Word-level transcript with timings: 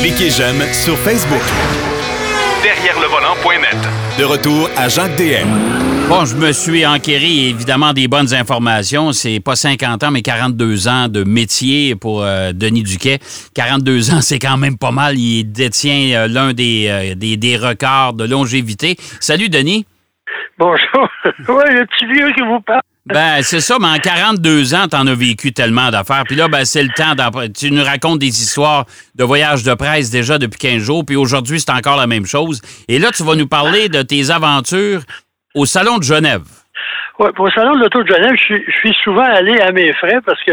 Cliquez 0.00 0.30
j'aime 0.30 0.60
sur 0.72 0.96
Facebook. 0.98 1.42
Derrière 2.62 2.98
le 3.00 3.06
volant.net. 3.06 3.76
De 4.18 4.24
retour 4.24 4.68
à 4.76 4.88
Jacques 4.88 5.16
DM. 5.16 5.48
Bon, 6.08 6.24
je 6.24 6.34
me 6.34 6.52
suis 6.52 6.84
enquéri 6.84 7.50
évidemment 7.50 7.92
des 7.92 8.08
bonnes 8.08 8.34
informations. 8.34 9.12
C'est 9.12 9.38
pas 9.38 9.54
50 9.54 10.02
ans, 10.02 10.10
mais 10.10 10.22
42 10.22 10.88
ans 10.88 11.08
de 11.08 11.22
métier 11.22 11.94
pour 11.94 12.24
euh, 12.24 12.52
Denis 12.52 12.82
Duquet. 12.82 13.18
42 13.54 14.12
ans, 14.12 14.20
c'est 14.20 14.38
quand 14.40 14.56
même 14.56 14.76
pas 14.76 14.90
mal. 14.90 15.16
Il 15.16 15.44
détient 15.44 16.18
euh, 16.18 16.28
l'un 16.28 16.52
des, 16.52 16.88
euh, 16.88 17.14
des, 17.14 17.36
des 17.36 17.56
records 17.56 18.14
de 18.14 18.24
longévité. 18.24 18.96
Salut, 19.20 19.48
Denis. 19.48 19.86
Bonjour. 20.58 21.08
oui, 21.24 21.64
le 21.68 21.86
petit 21.86 22.06
vieux 22.06 22.32
qui 22.32 22.42
vous 22.42 22.60
parle. 22.60 22.82
Ben, 23.06 23.42
c'est 23.42 23.60
ça, 23.60 23.78
mais 23.80 23.88
en 23.88 23.98
42 23.98 24.74
ans, 24.74 24.86
t'en 24.86 25.06
as 25.06 25.14
vécu 25.14 25.52
tellement 25.52 25.90
d'affaires. 25.90 26.24
Puis 26.26 26.36
là, 26.36 26.48
ben, 26.48 26.64
c'est 26.64 26.82
le 26.82 26.90
temps. 26.90 27.14
Tu 27.56 27.70
nous 27.70 27.82
racontes 27.82 28.18
des 28.18 28.42
histoires 28.42 28.84
de 29.14 29.24
voyages 29.24 29.62
de 29.62 29.74
presse 29.74 30.10
déjà 30.10 30.38
depuis 30.38 30.58
15 30.58 30.82
jours, 30.82 31.04
puis 31.04 31.16
aujourd'hui, 31.16 31.60
c'est 31.60 31.70
encore 31.70 31.96
la 31.96 32.06
même 32.06 32.26
chose. 32.26 32.60
Et 32.88 32.98
là, 32.98 33.10
tu 33.10 33.24
vas 33.24 33.34
nous 33.34 33.48
parler 33.48 33.88
de 33.88 34.02
tes 34.02 34.30
aventures 34.30 35.02
au 35.54 35.66
Salon 35.66 35.98
de 35.98 36.04
Genève. 36.04 36.44
Ouais, 37.20 37.30
pour 37.36 37.44
le 37.44 37.52
salon 37.52 37.74
de 37.74 37.80
l'auto 37.80 38.02
de 38.02 38.08
Genève, 38.08 38.32
je 38.34 38.42
suis, 38.44 38.64
je 38.66 38.72
suis 38.78 38.94
souvent 39.04 39.24
allé 39.24 39.60
à 39.60 39.72
mes 39.72 39.92
frais 39.92 40.20
parce 40.24 40.42
que 40.42 40.52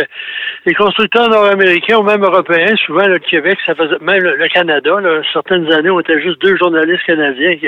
les 0.66 0.74
constructeurs 0.74 1.30
nord-américains 1.30 1.96
ou 1.98 2.04
même 2.04 2.22
européens, 2.22 2.76
souvent 2.86 3.08
le 3.08 3.20
Québec, 3.20 3.58
ça 3.66 3.74
faisait 3.74 3.96
même 4.02 4.22
le, 4.22 4.36
le 4.36 4.48
Canada, 4.50 5.00
là, 5.00 5.22
certaines 5.32 5.72
années, 5.72 5.90
on 5.90 6.02
était 6.02 6.22
juste 6.22 6.42
deux 6.42 6.58
journalistes 6.58 7.06
canadiens 7.06 7.56
qui, 7.56 7.68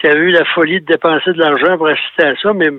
qui 0.00 0.06
avaient 0.06 0.20
eu 0.20 0.30
la 0.30 0.46
folie 0.46 0.80
de 0.80 0.86
dépenser 0.86 1.34
de 1.34 1.38
l'argent 1.38 1.76
pour 1.76 1.88
assister 1.88 2.24
à 2.24 2.34
ça. 2.42 2.54
Mais 2.54 2.70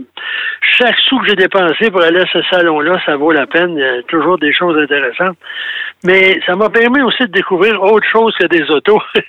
chaque 0.80 0.98
sou 1.08 1.20
que 1.20 1.27
j'ai 1.27 1.35
dépensé 1.35 1.91
pour 1.91 2.02
aller 2.02 2.21
à 2.21 2.26
ce 2.34 2.41
salon-là, 2.49 2.99
ça 3.05 3.16
vaut 3.16 3.32
la 3.32 3.46
peine. 3.46 3.77
Il 3.77 3.82
y 3.82 3.84
a 3.84 4.02
toujours 4.07 4.40
des 4.40 4.52
choses 4.52 4.76
intéressantes. 4.82 5.38
Mais 6.04 6.40
ça 6.48 6.55
m'a 6.55 6.71
permis 6.71 7.02
aussi 7.04 7.21
de 7.23 7.32
découvrir 7.32 7.82
autre 7.84 8.07
chose 8.12 8.35
que 8.40 8.48
des 8.48 8.63
autos. 8.71 9.02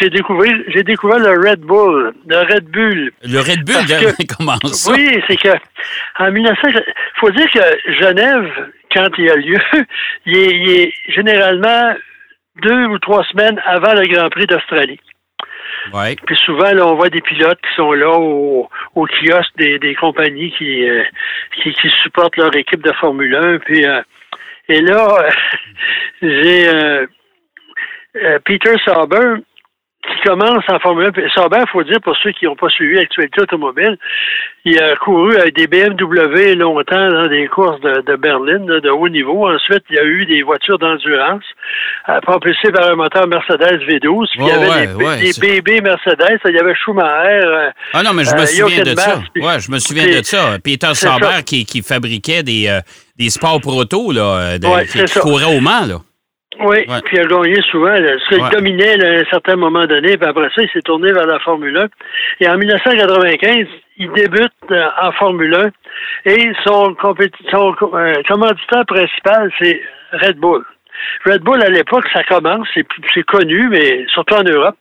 j'ai 0.00 0.10
découvert, 0.10 0.52
j'ai 0.68 0.82
découvert 0.82 1.18
le 1.18 1.48
Red 1.48 1.60
Bull, 1.60 2.12
le 2.26 2.36
Red 2.36 2.64
Bull. 2.70 3.10
Le 3.22 3.38
Red 3.38 3.64
Bull, 3.64 3.86
que- 3.86 4.34
comment 4.36 4.56
ça? 4.64 4.92
Oui, 4.92 5.18
c'est 5.26 5.36
que 5.36 5.48
en 6.18 6.30
1900, 6.30 6.68
faut 7.16 7.30
dire 7.30 7.50
que 7.50 7.92
Genève, 7.94 8.72
quand 8.94 9.08
il 9.18 9.30
a 9.30 9.36
lieu, 9.36 9.58
il 10.26 10.36
est, 10.36 10.50
il 10.50 10.70
est 10.70 10.92
généralement 11.08 11.94
deux 12.62 12.86
ou 12.86 12.98
trois 12.98 13.24
semaines 13.24 13.60
avant 13.64 13.94
le 13.94 14.06
Grand 14.06 14.28
Prix 14.30 14.46
d'Australie. 14.46 15.00
Ouais. 15.92 16.16
Puis 16.26 16.36
souvent, 16.36 16.72
là, 16.72 16.86
on 16.86 16.94
voit 16.94 17.08
des 17.08 17.20
pilotes 17.20 17.60
qui 17.60 17.74
sont 17.74 17.92
là 17.92 18.10
au, 18.10 18.68
au 18.94 19.06
kiosque 19.06 19.56
des, 19.56 19.78
des 19.78 19.94
compagnies 19.94 20.52
qui, 20.52 20.88
euh, 20.88 21.02
qui, 21.62 21.72
qui 21.72 21.90
supportent 22.02 22.36
leur 22.36 22.54
équipe 22.54 22.82
de 22.82 22.92
Formule 22.92 23.34
1. 23.34 23.58
Puis, 23.58 23.84
euh, 23.84 24.02
et 24.68 24.80
là, 24.80 25.28
j'ai 26.22 26.68
euh, 26.68 27.06
euh, 28.16 28.38
Peter 28.44 28.74
Sauber 28.84 29.36
qui 30.02 30.28
commence 30.28 30.64
en 30.68 30.78
Formule 30.80 31.06
1. 31.06 31.12
Puis 31.12 31.22
Sauber, 31.34 31.58
il 31.60 31.68
faut 31.70 31.82
dire, 31.84 32.00
pour 32.02 32.16
ceux 32.22 32.32
qui 32.32 32.44
n'ont 32.46 32.56
pas 32.56 32.68
suivi 32.70 32.96
l'actualité 32.96 33.40
automobile, 33.42 33.96
il 34.64 34.78
a 34.80 34.96
couru 34.96 35.36
avec 35.36 35.54
des 35.54 35.66
BMW 35.68 36.54
longtemps 36.56 37.08
dans 37.08 37.28
des 37.28 37.46
courses 37.46 37.80
de, 37.82 38.00
de 38.02 38.16
Berlin, 38.16 38.64
là, 38.66 38.80
de 38.80 38.90
haut 38.90 39.08
niveau. 39.08 39.48
Ensuite, 39.48 39.84
il 39.90 39.96
y 39.96 39.98
a 40.00 40.04
eu 40.04 40.24
des 40.26 40.42
voitures 40.42 40.78
d'endurance 40.78 41.44
euh, 42.08 42.20
propulsées 42.20 42.72
par 42.72 42.88
un 42.90 42.96
moteur 42.96 43.26
Mercedes 43.28 43.80
V12. 43.88 44.26
Puis 44.32 44.38
il 44.38 44.42
y 44.42 44.44
Ouais, 44.44 44.52
avait 44.52 44.68
ouais, 44.68 44.86
des, 44.86 44.94
ouais, 45.04 45.18
des 45.20 45.40
bébés 45.40 45.80
Mercedes. 45.80 46.38
Il 46.46 46.54
y 46.54 46.58
avait 46.58 46.74
Schumacher. 46.74 47.46
euh, 47.46 47.70
Ah 47.94 48.02
non, 48.02 48.12
mais 48.12 48.24
je 48.24 48.34
me 48.34 48.40
Euh, 48.40 48.46
souviens 48.46 48.82
de 48.82 48.96
ça. 48.98 49.20
Puis- 49.32 49.44
Ouais, 49.44 49.60
je 49.60 49.70
me 49.70 49.78
souviens 49.78 50.06
de 50.06 50.22
ça. 50.24 50.58
Peter 50.62 50.94
Sauber 50.94 51.26
ça. 51.26 51.42
qui, 51.42 51.64
qui 51.64 51.80
fabriquait 51.82 52.42
des, 52.42 52.76
des 53.16 53.30
sports 53.30 53.60
proto, 53.60 54.10
là, 54.12 54.58
de- 54.58 54.66
Ouais, 54.66 54.86
qui, 54.86 55.02
qui 55.04 55.18
courait 55.20 55.44
au 55.56 55.60
Mans, 55.60 55.86
là. 55.86 55.96
Oui, 56.60 56.84
Ouais. 56.86 57.00
puis 57.04 57.16
il 57.16 57.20
a 57.20 57.24
gagné 57.24 57.60
souvent. 57.70 57.88
Là, 57.92 58.12
parce 58.12 58.28
qu'il 58.28 58.42
Ouais. 58.42 58.50
dominait 58.50 58.96
là, 58.98 59.08
à 59.08 59.20
un 59.20 59.24
certain 59.30 59.56
moment 59.56 59.86
donné, 59.86 60.16
puis 60.16 60.28
après 60.28 60.48
ça, 60.54 60.62
il 60.62 60.68
s'est 60.70 60.82
tourné 60.82 61.12
vers 61.12 61.26
la 61.26 61.38
Formule 61.40 61.76
1. 61.76 61.86
Et 62.40 62.48
en 62.48 62.56
1995, 62.58 63.66
il 63.98 64.12
débute 64.12 64.52
euh, 64.70 64.86
en 65.00 65.12
Formule 65.12 65.54
1 65.54 65.70
et 66.30 66.52
son, 66.64 66.94
son 67.50 67.74
euh, 67.94 68.14
commanditaire 68.28 68.84
principal, 68.86 69.50
c'est 69.60 69.80
Red 70.12 70.36
Bull. 70.38 70.62
Red 71.26 71.42
Bull, 71.42 71.62
à 71.62 71.68
l'époque, 71.70 72.06
ça 72.12 72.22
commence, 72.24 72.68
c'est 72.74 73.22
connu, 73.24 73.68
mais 73.68 74.04
surtout 74.08 74.34
en 74.34 74.42
Europe. 74.44 74.76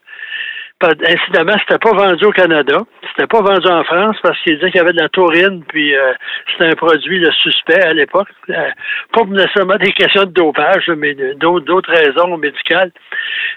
Incidemment, 0.88 1.58
c'était 1.59 1.80
pas 1.80 1.94
vendu 1.94 2.25
au 2.25 2.31
Canada. 2.31 2.78
C'était 3.09 3.28
pas 3.28 3.42
vendu 3.42 3.68
en 3.68 3.84
France 3.84 4.16
parce 4.24 4.40
qu'il 4.42 4.56
disait 4.56 4.72
qu'il 4.72 4.80
y 4.80 4.81
avait 4.81 4.94
de 4.94 5.02
la 5.02 5.09
taurine, 5.09 5.64
puis 5.68 5.96
euh, 5.96 6.14
c'était 6.52 6.72
un 6.72 6.75
produit 6.75 7.19
le 7.19 7.31
suspect 7.31 7.81
à 7.84 7.94
l'époque. 7.94 8.30
Euh, 8.50 8.69
pas 9.14 9.24
nécessairement 9.25 9.75
des 9.75 9.91
questions 9.91 10.24
de 10.24 10.31
dopage, 10.31 10.88
mais 10.97 11.14
de- 11.14 11.34
d'autres 11.34 11.91
raisons 11.91 12.38
médicales. 12.38 12.91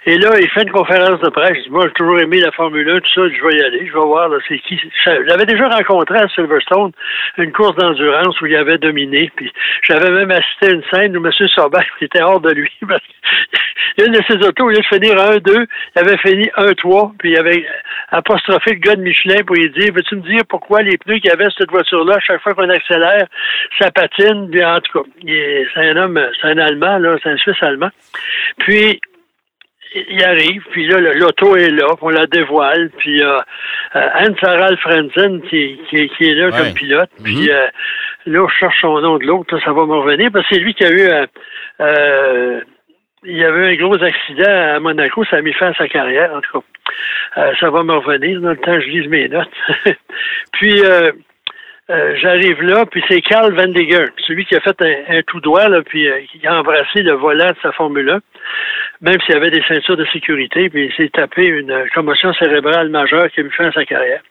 Et 0.06 0.18
là, 0.18 0.30
il 0.38 0.48
fait 0.50 0.62
une 0.62 0.70
conférence 0.72 1.20
de 1.20 1.30
presse. 1.30 1.56
Il 1.56 1.62
dit, 1.64 1.70
moi, 1.70 1.86
j'ai 1.86 1.92
toujours 1.94 2.20
aimé 2.20 2.40
la 2.40 2.52
Formule 2.52 2.88
1, 2.90 3.00
tout 3.00 3.10
ça, 3.14 3.22
je 3.28 3.46
vais 3.46 3.56
y 3.56 3.62
aller, 3.62 3.86
je 3.86 3.92
vais 3.94 4.04
voir 4.04 4.28
c'est 4.48 4.58
qui. 4.58 4.78
Je 5.04 5.10
l'avais 5.10 5.46
déjà 5.46 5.68
rencontré 5.68 6.18
à 6.18 6.28
Silverstone, 6.28 6.92
une 7.38 7.52
course 7.52 7.76
d'endurance 7.76 8.38
où 8.40 8.46
il 8.46 8.56
avait 8.56 8.78
dominé. 8.78 9.30
Puis 9.36 9.50
j'avais 9.82 10.10
même 10.10 10.30
assisté 10.30 10.66
à 10.66 10.70
une 10.70 10.82
scène 10.92 11.16
où 11.16 11.24
M. 11.24 11.32
Sauber 11.48 11.78
était 12.00 12.22
hors 12.22 12.40
de 12.40 12.50
lui. 12.52 12.70
Parce 12.88 13.00
a 13.98 14.04
une 14.04 14.12
de 14.12 14.20
ses 14.28 14.36
autos, 14.46 14.64
au 14.64 14.68
lieu 14.68 14.76
de 14.76 14.86
finir 14.86 15.14
1-2, 15.14 15.66
il 15.96 16.00
avait 16.00 16.16
fini 16.18 16.50
1-3, 16.56 17.13
puis 17.18 17.30
il 17.32 17.38
avait 17.38 17.66
apostrophé 18.10 18.72
le 18.72 18.78
gars 18.80 18.96
de 18.96 19.02
Michelin 19.02 19.42
pour 19.46 19.56
lui 19.56 19.70
dire 19.70 19.92
Veux-tu 19.94 20.16
me 20.16 20.22
dire 20.22 20.42
pourquoi 20.48 20.82
les 20.82 20.96
pneus 20.98 21.16
qu'il 21.18 21.30
y 21.30 21.32
avait 21.32 21.44
sur 21.50 21.58
cette 21.58 21.70
voiture-là, 21.70 22.18
chaque 22.20 22.42
fois 22.42 22.54
qu'on 22.54 22.68
accélère, 22.70 23.26
ça 23.78 23.90
patine, 23.90 24.48
puis 24.50 24.64
en 24.64 24.80
tout 24.80 25.02
cas, 25.02 25.08
c'est 25.24 25.80
un 25.80 25.96
homme, 25.96 26.20
c'est 26.40 26.48
un 26.48 26.58
Allemand, 26.58 26.98
là, 26.98 27.16
c'est 27.22 27.30
un 27.30 27.36
Suisse 27.36 27.62
allemand. 27.62 27.90
Puis 28.58 29.00
il 29.96 30.24
arrive, 30.24 30.62
puis 30.72 30.88
là, 30.88 30.98
l'auto 31.14 31.56
est 31.56 31.70
là, 31.70 31.86
on 32.02 32.08
la 32.08 32.26
dévoile, 32.26 32.90
puis 32.98 33.22
euh, 33.22 33.38
euh, 33.94 34.08
Anne-Sarah 34.14 34.76
Frenzen 34.78 35.40
qui, 35.42 35.78
qui, 35.88 36.08
qui 36.08 36.24
est 36.30 36.34
là 36.34 36.46
Ouais. 36.46 36.58
comme 36.58 36.74
pilote, 36.74 37.10
puis 37.22 37.42
Mhm. 37.44 37.48
euh, 37.50 37.66
là, 38.26 38.46
je 38.48 38.54
cherche 38.58 38.80
son 38.80 39.00
nom 39.00 39.18
de 39.18 39.24
l'autre, 39.24 39.56
ça 39.64 39.72
va 39.72 39.86
me 39.86 39.94
revenir, 39.94 40.30
parce 40.32 40.48
que 40.48 40.54
c'est 40.56 40.60
lui 40.60 40.74
qui 40.74 40.84
a 40.84 40.90
eu... 40.90 41.00
euh, 41.08 41.26
euh, 41.80 42.60
il 43.24 43.36
y 43.36 43.44
avait 43.44 43.72
un 43.72 43.74
gros 43.76 44.02
accident 44.02 44.74
à 44.74 44.80
Monaco, 44.80 45.24
ça 45.24 45.36
a 45.36 45.42
mis 45.42 45.52
fin 45.52 45.70
à 45.70 45.74
sa 45.74 45.88
carrière, 45.88 46.32
en 46.34 46.40
tout 46.40 46.60
cas. 46.60 46.66
Euh, 47.38 47.52
ça 47.58 47.70
va 47.70 47.82
me 47.82 47.94
revenir 47.94 48.40
dans 48.40 48.50
le 48.50 48.56
temps 48.56 48.80
je 48.80 48.86
lise 48.86 49.08
mes 49.08 49.28
notes. 49.28 49.48
puis 50.52 50.84
euh, 50.84 51.12
euh, 51.90 52.16
j'arrive 52.16 52.62
là, 52.62 52.86
puis 52.86 53.04
c'est 53.08 53.20
Carl 53.20 53.52
Vendiger, 53.52 54.06
celui 54.26 54.46
qui 54.46 54.56
a 54.56 54.60
fait 54.60 54.76
un, 54.80 55.20
tout 55.26 55.40
droit, 55.40 55.68
là, 55.68 55.82
puis 55.82 56.08
euh, 56.08 56.20
qui 56.32 56.46
a 56.46 56.58
embrassé 56.58 57.02
le 57.02 57.12
volant 57.12 57.50
de 57.50 57.56
sa 57.62 57.72
Formule 57.72 58.08
1, 58.08 58.20
même 59.02 59.20
s'il 59.20 59.34
y 59.34 59.36
avait 59.36 59.50
des 59.50 59.62
ceintures 59.68 59.98
de 59.98 60.06
sécurité, 60.06 60.70
puis 60.70 60.86
il 60.86 60.94
s'est 60.94 61.10
tapé 61.10 61.44
une 61.44 61.70
euh, 61.70 61.84
commotion 61.94 62.32
cérébrale 62.34 62.88
majeure 62.88 63.30
qui 63.30 63.40
a 63.40 63.42
mis 63.42 63.50
fin 63.50 63.66
à 63.66 63.72
sa 63.72 63.84
carrière. 63.84 64.22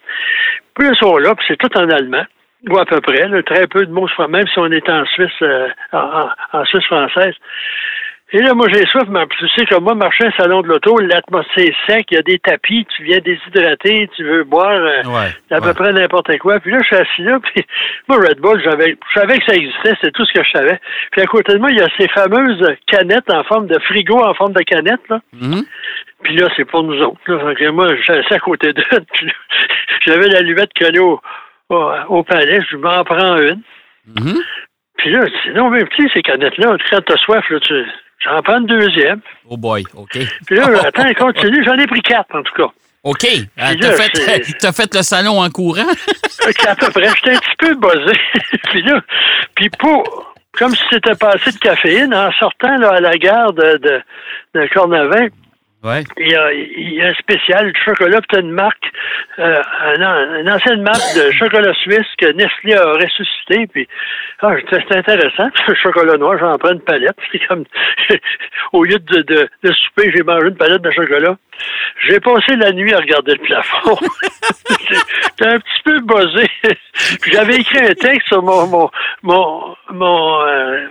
Puis 0.73 0.87
ils 0.87 0.95
sont 0.95 1.15
là, 1.17 1.35
puis 1.35 1.45
c'est 1.47 1.57
tout 1.57 1.77
en 1.77 1.87
allemand, 1.89 2.25
ou 2.71 2.77
à 2.79 2.85
peu 2.85 2.99
près, 3.01 3.27
là, 3.27 3.43
très 3.43 3.67
peu 3.67 3.85
de 3.85 3.91
mots, 3.91 4.09
même 4.29 4.47
si 4.47 4.57
on 4.57 4.71
est 4.71 4.89
en 4.89 5.05
Suisse, 5.05 5.41
euh, 5.43 5.67
en 5.91 6.65
Suisse 6.65 6.85
française. 6.85 7.35
Et 8.35 8.39
là, 8.39 8.55
moi, 8.55 8.67
j'ai 8.73 8.83
soif, 8.87 9.03
mais 9.09 9.25
tu 9.37 9.47
sais 9.49 9.63
que 9.65 9.75
moi, 9.75 9.93
marcher 9.93 10.25
un 10.25 10.31
salon 10.31 10.61
de 10.61 10.67
l'auto, 10.67 10.97
l'atmosphère 10.97 11.65
est 11.65 11.75
sec, 11.85 12.07
il 12.09 12.15
y 12.15 12.17
a 12.17 12.23
des 12.23 12.39
tapis, 12.39 12.83
tu 12.95 13.03
viens 13.03 13.19
déshydrater, 13.19 14.09
tu 14.15 14.23
veux 14.23 14.43
boire 14.43 14.71
euh, 14.71 15.03
Ouais, 15.03 15.29
à 15.51 15.61
peu 15.61 15.67
ouais. 15.67 15.73
près 15.75 15.93
n'importe 15.93 16.35
quoi. 16.39 16.59
Puis 16.59 16.71
là, 16.71 16.79
je 16.81 16.85
suis 16.87 16.95
assis 16.95 17.21
là, 17.21 17.39
puis 17.53 17.63
moi, 18.07 18.17
Red 18.17 18.39
Bull, 18.39 18.59
j'avais, 18.63 18.97
je 19.13 19.19
savais 19.19 19.37
que 19.37 19.45
ça 19.45 19.55
existait, 19.55 19.93
c'est 20.01 20.11
tout 20.11 20.25
ce 20.25 20.33
que 20.33 20.43
je 20.43 20.49
savais. 20.51 20.79
Puis 21.11 21.21
à 21.21 21.25
côté 21.27 21.53
de 21.53 21.59
moi, 21.59 21.69
il 21.69 21.77
y 21.77 21.81
a 21.81 21.87
ces 21.95 22.07
fameuses 22.07 22.75
canettes 22.87 23.29
en 23.31 23.43
forme 23.43 23.67
de 23.67 23.77
frigo, 23.81 24.17
en 24.19 24.33
forme 24.33 24.53
de 24.53 24.63
canette, 24.63 25.07
là. 25.09 25.19
Mhm. 25.33 25.63
Puis 26.23 26.35
là, 26.35 26.47
c'est 26.55 26.65
pour 26.65 26.81
nous 26.81 26.99
autres. 27.03 27.19
Là. 27.27 27.49
Fait 27.49 27.65
que 27.65 27.69
moi, 27.69 27.95
je 27.95 28.01
suis 28.01 28.13
assis 28.13 28.33
à 28.33 28.39
côté 28.39 28.73
d'eux. 28.73 28.83
puis 29.13 29.31
J'avais 30.07 30.27
la 30.29 30.41
luvette 30.41 30.73
collée 30.73 30.97
au, 30.99 31.21
au, 31.69 31.91
au 32.09 32.23
palais, 32.23 32.61
je 32.67 32.77
m'en 32.77 33.03
prends 33.03 33.37
une. 33.37 33.61
Mhm. 34.07 34.41
Puis 34.97 35.11
là, 35.11 35.25
je 35.25 35.49
dis, 35.51 35.55
non, 35.55 35.69
mais 35.69 35.83
petit, 35.85 36.09
ces 36.13 36.21
canettes-là, 36.21 36.77
quand 36.89 37.01
t'as 37.05 37.17
soif, 37.17 37.47
là, 37.49 37.59
tu, 37.59 37.73
j'en 38.23 38.41
prends 38.41 38.59
une 38.59 38.67
deuxième. 38.67 39.21
Oh 39.49 39.57
boy, 39.57 39.83
OK. 39.95 40.17
Puis 40.45 40.55
là, 40.55 40.67
attends, 40.85 41.13
continue, 41.13 41.63
j'en 41.63 41.77
ai 41.77 41.87
pris 41.87 42.01
quatre, 42.01 42.35
en 42.35 42.43
tout 42.43 42.53
cas. 42.55 42.71
OK. 43.03 43.19
Puis 43.19 43.47
T'as 43.55 43.91
fait, 43.93 44.57
t'as 44.59 44.71
fait 44.71 44.95
le 44.95 45.01
salon 45.01 45.41
en 45.41 45.49
courant? 45.49 45.91
Fait 46.29 46.67
À 46.67 46.75
peu 46.75 46.89
près, 46.89 47.09
j'étais 47.15 47.35
un 47.35 47.39
petit 47.39 47.55
peu 47.59 47.75
buzzé. 47.75 48.19
puis 48.69 48.81
là, 48.81 49.01
puis 49.55 49.69
pour, 49.69 50.33
comme 50.53 50.73
si 50.73 50.83
c'était 50.89 51.15
passé 51.15 51.51
de 51.51 51.57
caféine, 51.57 52.13
en 52.13 52.31
sortant 52.33 52.77
là, 52.77 52.93
à 52.93 52.99
la 53.01 53.17
gare 53.17 53.51
de, 53.53 53.77
de, 53.77 54.01
de 54.55 54.67
Cornavin, 54.73 55.27
Il 56.17 56.29
y, 56.29 57.01
a, 57.01 57.07
un 57.07 57.13
spécial 57.15 57.73
de 57.73 57.77
chocolat, 57.77 58.21
une 58.37 58.51
marque, 58.51 58.89
euh, 59.37 59.61
un, 59.97 60.39
une 60.39 60.49
ancienne 60.49 60.81
marque 60.81 61.13
de 61.13 61.29
chocolat 61.31 61.73
suisse 61.73 62.07
que 62.17 62.31
Nestlé 62.31 62.75
a 62.75 62.93
ressuscité, 62.93 63.67
puis 63.67 63.85
ah, 64.41 64.55
c'était 64.69 64.95
intéressant. 64.95 65.49
Le 65.67 65.75
chocolat 65.75 66.17
noir, 66.17 66.37
j'en 66.39 66.57
prends 66.57 66.71
une 66.71 66.79
palette. 66.79 67.17
C'est 67.31 67.45
comme, 67.47 67.65
au 68.71 68.85
lieu 68.85 68.97
de, 68.97 69.21
de, 69.23 69.73
souper, 69.73 70.09
j'ai 70.15 70.23
mangé 70.23 70.47
une 70.47 70.55
palette 70.55 70.81
de 70.81 70.91
chocolat. 70.91 71.35
J'ai 72.07 72.19
passé 72.21 72.55
la 72.55 72.71
nuit 72.71 72.93
à 72.93 72.99
regarder 72.99 73.33
le 73.33 73.39
plafond. 73.39 73.97
J'étais 74.89 75.47
un 75.47 75.59
petit 75.59 75.83
peu 75.83 75.99
buzzé. 75.99 76.47
J'avais 77.29 77.55
écrit 77.55 77.79
un 77.79 77.93
texte 77.93 78.27
sur 78.29 78.41
mon, 78.41 78.67
mon, 78.67 78.89
mon, 79.21 79.75
mon, 79.89 80.41
euh, 80.45 80.87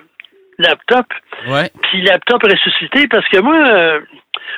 laptop. 0.58 1.06
Ouais. 1.48 1.70
Puis 1.82 2.02
laptop 2.02 2.42
ressuscité, 2.42 3.08
parce 3.08 3.26
que 3.28 3.38
moi, 3.38 3.56
euh, 3.56 4.00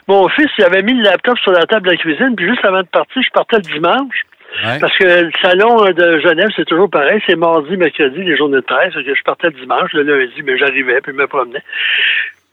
mon 0.08 0.28
fils, 0.28 0.48
il 0.58 0.64
avait 0.64 0.82
mis 0.82 0.94
le 0.94 1.02
laptop 1.02 1.38
sur 1.38 1.52
la 1.52 1.66
table 1.66 1.86
de 1.86 1.92
la 1.92 1.96
cuisine, 1.96 2.34
puis 2.36 2.48
juste 2.48 2.64
avant 2.64 2.82
de 2.82 2.88
partir, 2.88 3.22
je 3.22 3.30
partais 3.30 3.56
le 3.56 3.62
dimanche. 3.62 4.24
Ouais. 4.64 4.78
Parce 4.78 4.96
que 4.96 5.04
le 5.04 5.32
salon 5.42 5.90
de 5.90 6.20
Genève, 6.20 6.50
c'est 6.54 6.64
toujours 6.64 6.88
pareil. 6.88 7.20
C'est 7.26 7.34
mardi, 7.34 7.76
mercredi, 7.76 8.22
les 8.22 8.36
journées 8.36 8.58
de 8.58 8.60
presse. 8.60 8.94
Que 8.94 9.14
je 9.14 9.22
partais 9.24 9.48
le 9.48 9.54
dimanche, 9.54 9.92
le 9.92 10.02
lundi, 10.02 10.42
mais 10.44 10.56
j'arrivais, 10.56 11.00
puis 11.00 11.12
je 11.12 11.18
me 11.18 11.26
promenais. 11.26 11.62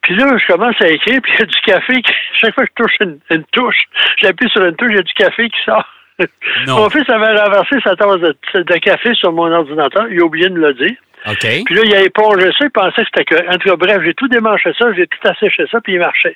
Puis 0.01 0.15
là, 0.15 0.35
je 0.35 0.51
commence 0.51 0.81
à 0.81 0.87
écrire, 0.87 1.21
puis 1.21 1.31
il 1.33 1.39
y 1.39 1.43
a 1.43 1.45
du 1.45 1.61
café. 1.61 2.01
Qui, 2.01 2.11
chaque 2.39 2.55
fois 2.55 2.65
que 2.65 2.71
je 2.75 2.83
touche 2.83 2.95
une, 3.01 3.19
une 3.29 3.43
touche, 3.51 3.83
j'appuie 4.17 4.49
sur 4.49 4.65
une 4.65 4.75
touche, 4.75 4.89
il 4.89 4.95
y 4.95 4.99
a 4.99 5.03
du 5.03 5.13
café 5.13 5.49
qui 5.49 5.63
sort. 5.63 5.87
Non. 6.67 6.75
Mon 6.75 6.89
fils 6.89 7.09
avait 7.09 7.39
renversé 7.39 7.77
sa 7.83 7.95
tasse 7.95 8.19
de, 8.19 8.35
de 8.53 8.77
café 8.79 9.13
sur 9.15 9.31
mon 9.31 9.51
ordinateur. 9.51 10.07
Il 10.11 10.21
a 10.21 10.23
oublié 10.23 10.49
de 10.49 10.53
me 10.53 10.67
le 10.67 10.73
dire. 10.73 10.95
OK. 11.27 11.63
Puis 11.65 11.75
là, 11.75 11.81
il 11.83 11.95
a 11.95 12.01
épongé 12.01 12.49
ça, 12.57 12.65
il 12.65 12.71
pensait 12.71 13.03
que 13.03 13.07
c'était 13.13 13.25
que. 13.25 13.47
En 13.47 13.57
tout 13.57 13.69
cas, 13.69 13.75
bref, 13.75 13.99
j'ai 14.03 14.13
tout 14.13 14.27
démanché 14.27 14.71
ça, 14.77 14.91
j'ai 14.93 15.07
tout 15.07 15.27
asséché 15.27 15.65
ça, 15.71 15.79
puis 15.81 15.93
il 15.93 15.99
marchait. 15.99 16.35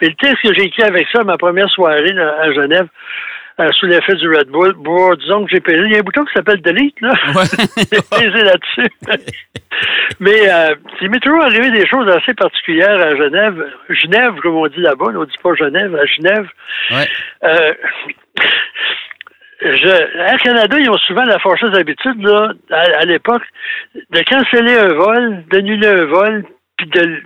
Mais 0.00 0.08
le 0.08 0.14
texte 0.14 0.42
que 0.42 0.54
j'ai 0.54 0.64
écrit 0.64 0.82
avec 0.82 1.06
ça, 1.12 1.22
ma 1.24 1.38
première 1.38 1.70
soirée 1.70 2.12
là, 2.12 2.36
à 2.42 2.52
Genève, 2.52 2.88
euh, 3.58 3.70
sous 3.72 3.86
l'effet 3.86 4.14
du 4.16 4.28
Red 4.28 4.48
Bull, 4.48 4.74
bon, 4.74 5.14
disons 5.14 5.44
que 5.44 5.50
j'ai 5.50 5.60
pesé. 5.60 5.78
Il 5.86 5.92
y 5.92 5.96
a 5.96 6.00
un 6.00 6.02
bouton 6.02 6.26
qui 6.26 6.34
s'appelle 6.34 6.60
Delete, 6.60 7.00
là. 7.00 7.14
j'ai 7.76 7.84
pesé 8.10 8.42
là-dessus. 8.42 8.90
Mais 10.20 10.50
euh, 10.50 10.74
il 11.00 11.10
m'est 11.10 11.20
toujours 11.20 11.42
arrivé 11.42 11.70
des 11.70 11.86
choses 11.86 12.08
assez 12.08 12.34
particulières 12.34 13.00
à 13.00 13.16
Genève. 13.16 13.64
Genève, 13.88 14.34
comme 14.42 14.56
on 14.56 14.66
dit 14.66 14.80
là-bas, 14.80 15.06
on 15.08 15.20
ne 15.20 15.24
dit 15.24 15.38
pas 15.42 15.54
Genève, 15.54 15.94
à 15.96 16.04
Genève. 16.04 16.48
Ouais. 16.90 17.08
Euh, 17.44 17.74
je, 19.60 20.18
Air 20.18 20.38
Canada, 20.42 20.76
ils 20.78 20.90
ont 20.90 20.98
souvent 20.98 21.24
la 21.24 21.38
fâcheuse 21.38 21.74
habitude, 21.78 22.22
là, 22.22 22.52
à, 22.70 22.80
à 23.00 23.04
l'époque, 23.04 23.42
de 23.94 24.20
canceller 24.22 24.76
un 24.76 24.92
vol, 24.94 25.44
d'annuler 25.50 25.88
un 25.88 26.04
vol, 26.04 26.44
puis 26.76 26.86
de 26.88 27.22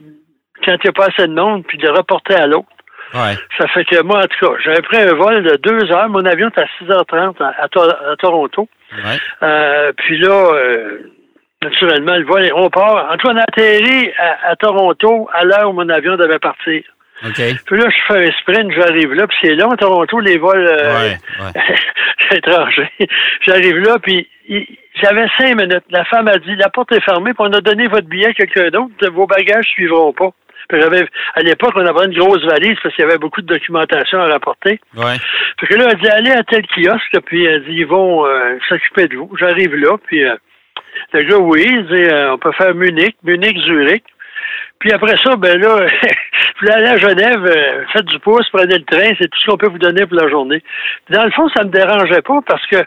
quand 0.65 0.73
il 0.75 0.81
n'y 0.85 0.89
a 0.91 0.93
pas 0.93 1.07
assez 1.07 1.27
de 1.27 1.33
monde, 1.35 1.65
puis 1.67 1.79
de 1.79 1.89
reporter 1.89 2.35
à 2.35 2.47
l'autre. 2.47 2.69
Ouais. 3.15 3.35
Ça 3.59 3.67
fait 3.69 3.85
que 3.85 4.03
moi, 4.03 4.19
en 4.19 4.27
tout 4.27 4.47
cas, 4.47 4.53
j'avais 4.63 4.83
pris 4.83 4.99
un 4.99 5.15
vol 5.15 5.43
de 5.43 5.57
deux 5.57 5.91
heures. 5.91 6.09
Mon 6.11 6.25
avion 6.25 6.49
était 6.49 6.61
à 6.61 6.67
6h30 6.81 7.43
à, 7.43 7.65
à, 7.65 7.69
Tor- 7.69 7.97
à 8.13 8.15
Toronto. 8.17 8.69
Ouais. 8.93 9.19
Euh, 9.43 9.93
puis 9.97 10.19
là, 10.19 10.53
euh, 10.55 10.99
naturellement, 11.63 12.15
le 12.17 12.25
vol, 12.25 12.49
on 12.55 12.69
part. 12.71 13.11
En 13.11 13.17
tout 13.17 13.27
cas, 13.27 13.35
on 13.35 13.39
a 13.39 13.43
atterri 13.43 14.13
à, 14.19 14.51
à 14.51 14.57
Toronto 14.57 15.29
à 15.33 15.45
l'heure 15.45 15.71
où 15.71 15.73
mon 15.73 15.89
avion 15.89 16.17
devait 16.17 16.39
partir. 16.39 16.83
OK. 17.25 17.35
Puis 17.67 17.79
là, 17.79 17.87
je 17.91 18.13
fais 18.15 18.27
un 18.29 18.31
sprint, 18.41 18.73
j'arrive 18.73 19.13
là, 19.13 19.27
puis 19.27 19.37
c'est 19.43 19.55
long 19.55 19.71
Toronto, 19.77 20.21
les 20.21 20.39
vols 20.39 20.67
euh, 20.67 20.95
Ouais. 21.05 21.17
Ouais. 22.31 22.37
étrangers. 22.37 22.91
J'arrive 23.47 23.79
là, 23.79 23.99
puis 23.99 24.29
j'avais 25.03 25.27
cinq 25.39 25.57
minutes. 25.57 25.85
La 25.91 26.05
femme 26.05 26.29
a 26.29 26.39
dit, 26.39 26.55
la 26.57 26.69
porte 26.69 26.93
est 26.93 27.05
fermée, 27.05 27.33
puis 27.35 27.47
on 27.49 27.53
a 27.53 27.61
donné 27.61 27.89
votre 27.89 28.07
billet 28.09 28.29
à 28.29 28.33
quelqu'un 28.35 28.69
d'autre, 28.71 29.11
vos 29.13 29.27
bagages 29.27 29.67
suivront 29.67 30.13
pas. 30.13 30.31
Puis 30.69 30.81
j'avais, 30.81 31.05
à 31.35 31.41
l'époque, 31.41 31.73
on 31.75 31.85
avait 31.85 32.07
une 32.07 32.17
grosse 32.19 32.45
valise 32.45 32.77
parce 32.83 32.95
qu'il 32.95 33.05
y 33.05 33.09
avait 33.09 33.19
beaucoup 33.19 33.43
de 33.43 33.47
documentation 33.47 34.21
à 34.21 34.27
rapporter. 34.27 34.79
Ouais. 34.97 35.17
Fait 35.59 35.67
que 35.67 35.75
là, 35.75 35.89
elle 35.91 35.99
dit, 35.99 36.09
allez 36.09 36.31
à 36.31 36.45
tel 36.45 36.65
kiosque, 36.69 37.19
puis 37.27 37.45
elle 37.45 37.65
dit, 37.65 37.75
ils 37.79 37.87
vont 37.87 38.25
euh, 38.27 38.57
s'occuper 38.69 39.09
de 39.09 39.17
vous. 39.17 39.31
J'arrive 39.39 39.75
là, 39.75 39.97
puis 40.07 40.25
euh, 40.25 40.37
le 41.13 41.23
gars, 41.25 41.39
oui, 41.39 41.65
il 41.67 41.87
dit, 41.87 42.05
euh, 42.13 42.33
on 42.35 42.39
peut 42.39 42.53
faire 42.53 42.75
Munich, 42.75 43.17
Munich, 43.25 43.59
Zurich. 43.65 44.05
Puis 44.81 44.93
après 44.93 45.17
ça, 45.23 45.37
ben 45.37 45.61
là, 45.61 45.87
vous 46.63 46.71
allez 46.71 46.89
à 46.89 46.99
Genève, 46.99 47.45
euh, 47.45 47.85
faites 47.93 48.07
du 48.07 48.19
pouce, 48.19 48.49
prenez 48.51 48.79
le 48.79 48.85
train, 48.85 49.11
c'est 49.19 49.29
tout 49.29 49.39
ce 49.39 49.51
qu'on 49.51 49.59
peut 49.59 49.69
vous 49.69 49.79
donner 49.79 50.07
pour 50.07 50.17
la 50.17 50.29
journée. 50.29 50.63
Puis 51.05 51.15
dans 51.15 51.25
le 51.25 51.31
fond, 51.31 51.49
ça 51.55 51.65
me 51.65 51.71
dérangeait 51.71 52.23
pas 52.23 52.41
parce 52.47 52.67
que 52.67 52.83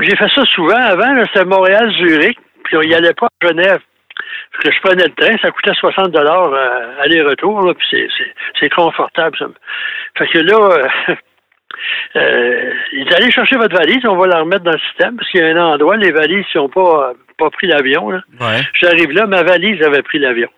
j'ai 0.00 0.16
fait 0.16 0.28
ça 0.34 0.44
souvent. 0.44 0.76
Avant, 0.76 1.24
c'était 1.26 1.46
Montréal-Zurich, 1.46 2.38
puis 2.64 2.76
on 2.76 2.82
y 2.82 2.94
allait 2.94 3.14
pas 3.14 3.26
à 3.26 3.48
Genève. 3.48 3.80
Que 4.60 4.70
je 4.70 4.80
prenais 4.80 5.04
le 5.04 5.14
train, 5.14 5.36
ça 5.42 5.50
coûtait 5.50 5.74
60 5.74 6.12
dollars 6.12 6.52
euh, 6.52 7.00
aller-retour, 7.00 7.74
puis 7.76 8.08
c'est, 8.60 8.68
confortable. 8.68 9.36
Ça. 9.36 9.46
Fait 10.16 10.28
que 10.28 10.38
là, 10.38 10.56
euh, 10.56 11.14
euh, 12.16 12.72
ils 12.92 13.12
allaient 13.14 13.32
chercher 13.32 13.56
votre 13.56 13.76
valise, 13.76 14.06
on 14.06 14.16
va 14.16 14.28
la 14.28 14.40
remettre 14.40 14.62
dans 14.62 14.72
le 14.72 14.78
système, 14.78 15.16
parce 15.16 15.28
qu'il 15.30 15.40
y 15.40 15.44
a 15.44 15.48
un 15.48 15.74
endroit, 15.74 15.96
les 15.96 16.12
valises, 16.12 16.44
ils 16.54 16.58
n'ont 16.58 16.68
pas, 16.68 17.14
pas 17.38 17.50
pris 17.50 17.66
l'avion. 17.66 18.06
Ouais. 18.06 18.22
J'arrive 18.80 19.10
là, 19.10 19.26
ma 19.26 19.42
valise 19.42 19.82
avait 19.82 20.02
pris 20.02 20.20
l'avion. 20.20 20.48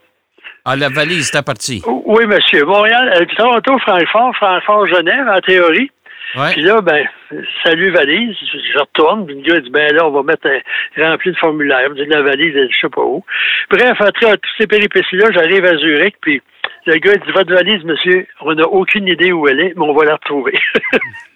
Ah, 0.68 0.74
la 0.74 0.88
valise, 0.88 1.26
c'était 1.26 1.44
parti. 1.44 1.80
Oui, 1.86 2.26
monsieur. 2.26 2.64
Montréal, 2.64 3.12
euh, 3.14 3.24
Toronto, 3.36 3.78
Francfort, 3.78 4.34
Francfort, 4.34 4.86
Genève, 4.88 5.28
en 5.28 5.38
théorie. 5.38 5.92
Ouais. 6.34 6.52
Puis 6.54 6.62
là, 6.62 6.80
ben, 6.80 7.06
salut 7.64 7.90
valise, 7.90 8.34
je 8.52 8.78
retourne, 8.80 9.26
puis 9.26 9.36
le 9.36 9.42
gars 9.42 9.60
dit, 9.60 9.70
ben 9.70 9.94
là, 9.94 10.08
on 10.08 10.10
va 10.10 10.24
mettre 10.24 10.48
un 10.96 11.10
rempli 11.10 11.30
de 11.30 11.36
formulaire. 11.36 11.88
Me 11.90 11.94
dit, 11.94 12.04
la 12.06 12.20
valise, 12.20 12.56
elle, 12.56 12.68
je 12.72 12.80
sais 12.80 12.88
pas 12.88 13.02
où. 13.02 13.24
Bref, 13.70 13.94
après 14.00 14.32
toutes 14.32 14.42
ces 14.58 14.66
péripéties-là, 14.66 15.28
j'arrive 15.32 15.64
à 15.64 15.76
Zurich, 15.76 16.16
puis 16.20 16.42
le 16.86 16.96
gars 16.96 17.14
dit, 17.14 17.30
votre 17.32 17.54
valise, 17.54 17.84
monsieur, 17.84 18.26
on 18.40 18.52
n'a 18.52 18.66
aucune 18.66 19.06
idée 19.06 19.30
où 19.30 19.46
elle 19.46 19.60
est, 19.60 19.72
mais 19.76 19.84
on 19.84 19.94
va 19.94 20.04
la 20.04 20.14
retrouver. 20.14 20.58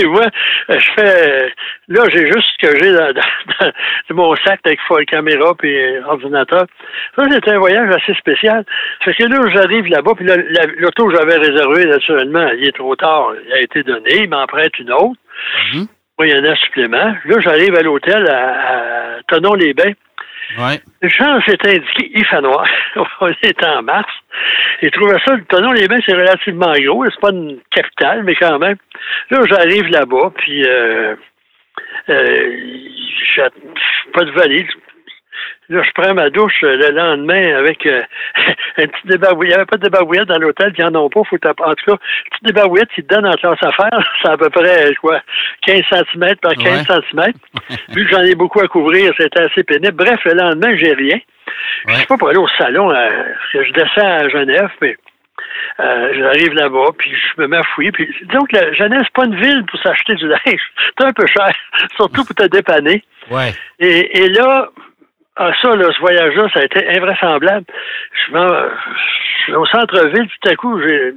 Et 0.00 0.04
moi, 0.06 0.26
je 0.68 0.90
fais. 0.96 1.52
Là, 1.88 2.02
j'ai 2.10 2.26
juste 2.26 2.48
ce 2.60 2.66
que 2.66 2.78
j'ai 2.78 2.92
dans, 2.92 3.12
dans- 3.12 3.72
dans 4.10 4.14
mon 4.16 4.36
sac 4.36 4.60
avec 4.64 4.80
caméra 5.08 5.54
et 5.62 5.98
ordinateur. 6.04 6.66
Ça, 7.16 7.24
c'était 7.30 7.52
un 7.52 7.58
voyage 7.58 7.94
assez 7.94 8.14
spécial. 8.14 8.64
Fait 9.04 9.14
que 9.14 9.22
là, 9.24 9.38
j'arrive 9.54 9.86
là-bas, 9.86 10.12
puis 10.16 10.26
l'auto 10.78 11.06
que 11.08 11.16
j'avais 11.16 11.36
réservé, 11.36 11.86
naturellement, 11.86 12.48
il 12.58 12.68
est 12.68 12.72
trop 12.76 12.96
tard. 12.96 13.32
Il 13.46 13.52
a 13.52 13.60
été 13.60 13.82
donné, 13.84 14.22
il 14.24 14.28
m'emprunte 14.28 14.78
une 14.78 14.92
autre. 14.92 15.20
Mhm. 15.74 15.86
Moi, 16.18 16.26
il 16.26 16.36
y 16.36 16.40
en 16.40 16.44
a 16.44 16.50
un 16.52 16.56
supplément. 16.56 17.14
Là, 17.24 17.36
j'arrive 17.40 17.74
à 17.76 17.82
l'hôtel 17.82 18.28
à, 18.28 19.16
à 19.18 19.22
Tonon-les-Bains. 19.28 19.92
Ouais. 20.58 20.80
Chance, 21.08 21.42
c'est 21.46 21.66
indiqué, 21.66 22.10
il 22.14 22.24
fait 22.24 22.40
noir. 22.40 22.66
On 23.20 23.28
est 23.28 23.64
en 23.64 23.82
mars. 23.82 24.12
Et 24.82 24.90
trouvais 24.90 25.18
ça, 25.26 25.34
le 25.34 25.44
tonneau 25.44 25.72
les 25.72 25.88
bains, 25.88 25.98
c'est 26.06 26.14
relativement 26.14 26.72
gros. 26.72 27.04
C'est 27.06 27.20
pas 27.20 27.30
une 27.30 27.58
capitale, 27.70 28.22
mais 28.22 28.34
quand 28.36 28.58
même. 28.58 28.76
Là, 29.30 29.40
j'arrive 29.48 29.88
là-bas, 29.88 30.32
puis 30.36 30.64
euh, 30.66 31.16
euh, 32.08 32.56
pas 34.12 34.24
de 34.24 34.30
valise. 34.32 34.68
Là, 35.68 35.82
je 35.82 35.90
prends 36.00 36.14
ma 36.14 36.30
douche 36.30 36.62
euh, 36.62 36.76
le 36.76 36.90
lendemain 36.90 37.56
avec 37.56 37.84
euh, 37.86 38.00
un 38.78 38.86
petit 38.86 39.06
débarbouillette. 39.06 39.50
Il 39.52 39.54
n'y 39.56 39.60
avait 39.60 39.66
pas 39.66 39.76
de 39.76 39.82
débarbouillette 39.82 40.28
dans 40.28 40.38
l'hôtel, 40.38 40.72
ils 40.78 40.84
n'en 40.84 41.04
ont 41.04 41.08
pas. 41.08 41.22
Faut. 41.28 41.36
En 41.36 41.74
tout 41.74 41.84
cas, 41.86 41.92
un 41.92 41.96
petit 42.30 42.44
débarbouillette 42.44 42.90
qui 42.94 43.02
te 43.02 43.12
donne 43.14 43.26
en 43.26 43.32
classe 43.34 43.62
affaires, 43.62 43.98
c'est 44.22 44.28
à 44.30 44.36
peu 44.36 44.48
près 44.50 44.94
quoi, 45.00 45.20
15 45.66 45.82
cm 45.90 46.36
par 46.36 46.54
15 46.54 46.86
cm. 46.86 47.32
Vu 47.88 48.04
que 48.06 48.10
j'en 48.10 48.22
ai 48.22 48.34
beaucoup 48.34 48.60
à 48.60 48.68
couvrir, 48.68 49.12
c'était 49.18 49.40
assez 49.40 49.64
pénible. 49.64 49.96
Bref, 49.96 50.20
le 50.24 50.34
lendemain, 50.34 50.76
j'ai 50.76 50.92
rien. 50.92 51.18
Je 51.86 51.92
Ouais. 51.92 51.98
suis 51.98 52.06
pas 52.06 52.16
pour 52.16 52.28
aller 52.28 52.38
au 52.38 52.48
salon, 52.58 52.90
euh, 52.90 53.08
parce 53.38 53.52
que 53.52 53.64
je 53.64 53.72
descends 53.72 54.06
à 54.18 54.28
Genève, 54.28 54.70
mais 54.82 54.96
euh, 55.80 56.12
j'arrive 56.18 56.52
là-bas, 56.54 56.88
puis 56.98 57.12
je 57.12 57.40
me 57.42 57.46
mets 57.48 57.58
à 57.58 57.62
fouiller. 57.62 57.92
Puis 57.92 58.08
disons 58.28 58.44
que 58.46 58.56
la 58.56 58.72
Genève, 58.72 59.02
c'est 59.04 59.12
pas 59.12 59.24
une 59.26 59.40
ville 59.40 59.64
pour 59.66 59.80
s'acheter 59.80 60.14
du 60.14 60.26
linge. 60.28 60.60
C'est 60.98 61.04
un 61.06 61.12
peu 61.12 61.26
cher, 61.26 61.50
surtout 61.96 62.24
pour 62.24 62.34
te 62.34 62.46
dépanner. 62.46 63.02
Ouais. 63.30 63.52
Et, 63.78 64.22
et 64.22 64.28
là, 64.30 64.70
ah, 65.36 65.52
ça, 65.60 65.76
là, 65.76 65.92
ce 65.92 66.00
voyage-là, 66.00 66.48
ça 66.52 66.60
a 66.60 66.64
été 66.64 66.88
invraisemblable. 66.96 67.66
Je 68.12 68.32
je 69.46 69.52
vais 69.52 69.58
au 69.58 69.66
centre-ville, 69.66 70.28
tout 70.28 70.48
à 70.50 70.56
coup, 70.56 70.80
j'ai. 70.82 71.12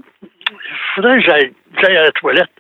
Il 0.52 0.96
faudrait 0.96 1.20
que 1.20 1.26
j'aille, 1.26 1.98
à 1.98 2.04
la 2.04 2.12
toilette. 2.12 2.52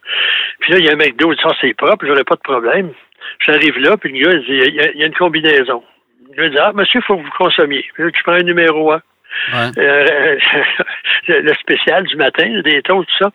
Puis 0.60 0.74
là, 0.74 0.80
il 0.80 0.86
y 0.86 0.90
a 0.90 0.94
un 0.94 0.96
McDo, 0.96 1.32
il 1.32 1.36
dit 1.36 1.42
ça, 1.42 1.50
c'est 1.60 1.74
propre, 1.74 2.06
j'aurais 2.06 2.24
pas 2.24 2.36
de 2.36 2.42
problème. 2.42 2.92
J'arrive 3.46 3.78
là, 3.80 3.98
puis 3.98 4.12
le 4.12 4.24
gars, 4.24 4.32
il 4.34 4.46
dit, 4.46 4.70
il 4.70 4.76
y 4.76 4.80
a, 4.80 4.92
il 4.92 5.00
y 5.00 5.04
a 5.04 5.08
une 5.08 5.16
combinaison. 5.16 5.84
Je 6.36 6.42
lui 6.42 6.52
dis, 6.52 6.58
ah, 6.60 6.72
monsieur, 6.74 7.00
il 7.00 7.04
faut 7.04 7.18
que 7.18 7.24
vous 7.24 7.38
consommiez. 7.38 7.86
Puis 7.94 8.04
là, 8.04 8.12
tu 8.12 8.24
prends 8.24 8.34
un 8.34 8.44
numéro 8.44 8.92
1. 8.92 9.02
Ouais. 9.54 9.72
Euh, 9.78 10.38
le 11.28 11.54
spécial 11.56 12.04
du 12.06 12.16
matin, 12.16 12.62
des 12.62 12.82
taux, 12.82 13.04
tout 13.04 13.18
ça. 13.20 13.32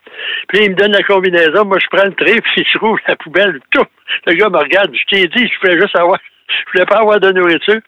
Puis 0.49 0.65
il 0.65 0.71
me 0.71 0.77
donne 0.77 0.93
la 0.93 1.03
combinaison, 1.03 1.65
moi 1.65 1.79
je 1.81 1.87
prends 1.91 2.07
le 2.07 2.15
trait, 2.15 2.41
puis 2.45 2.67
je 2.71 2.79
trouve 2.79 2.99
la 3.07 3.17
poubelle, 3.17 3.61
tout. 3.71 3.87
Le 4.27 4.35
gars 4.35 4.49
me 4.49 4.59
regarde, 4.59 4.95
je 4.95 5.05
t'ai 5.05 5.29
dit, 5.29 5.49
je 5.49 5.61
voulais 5.61 5.81
juste 5.81 5.97
avoir, 5.97 6.19
je 6.67 6.73
voulais 6.73 6.87
pas 6.87 6.99
avoir 6.99 7.21
de 7.21 7.31
nourriture. 7.33 7.81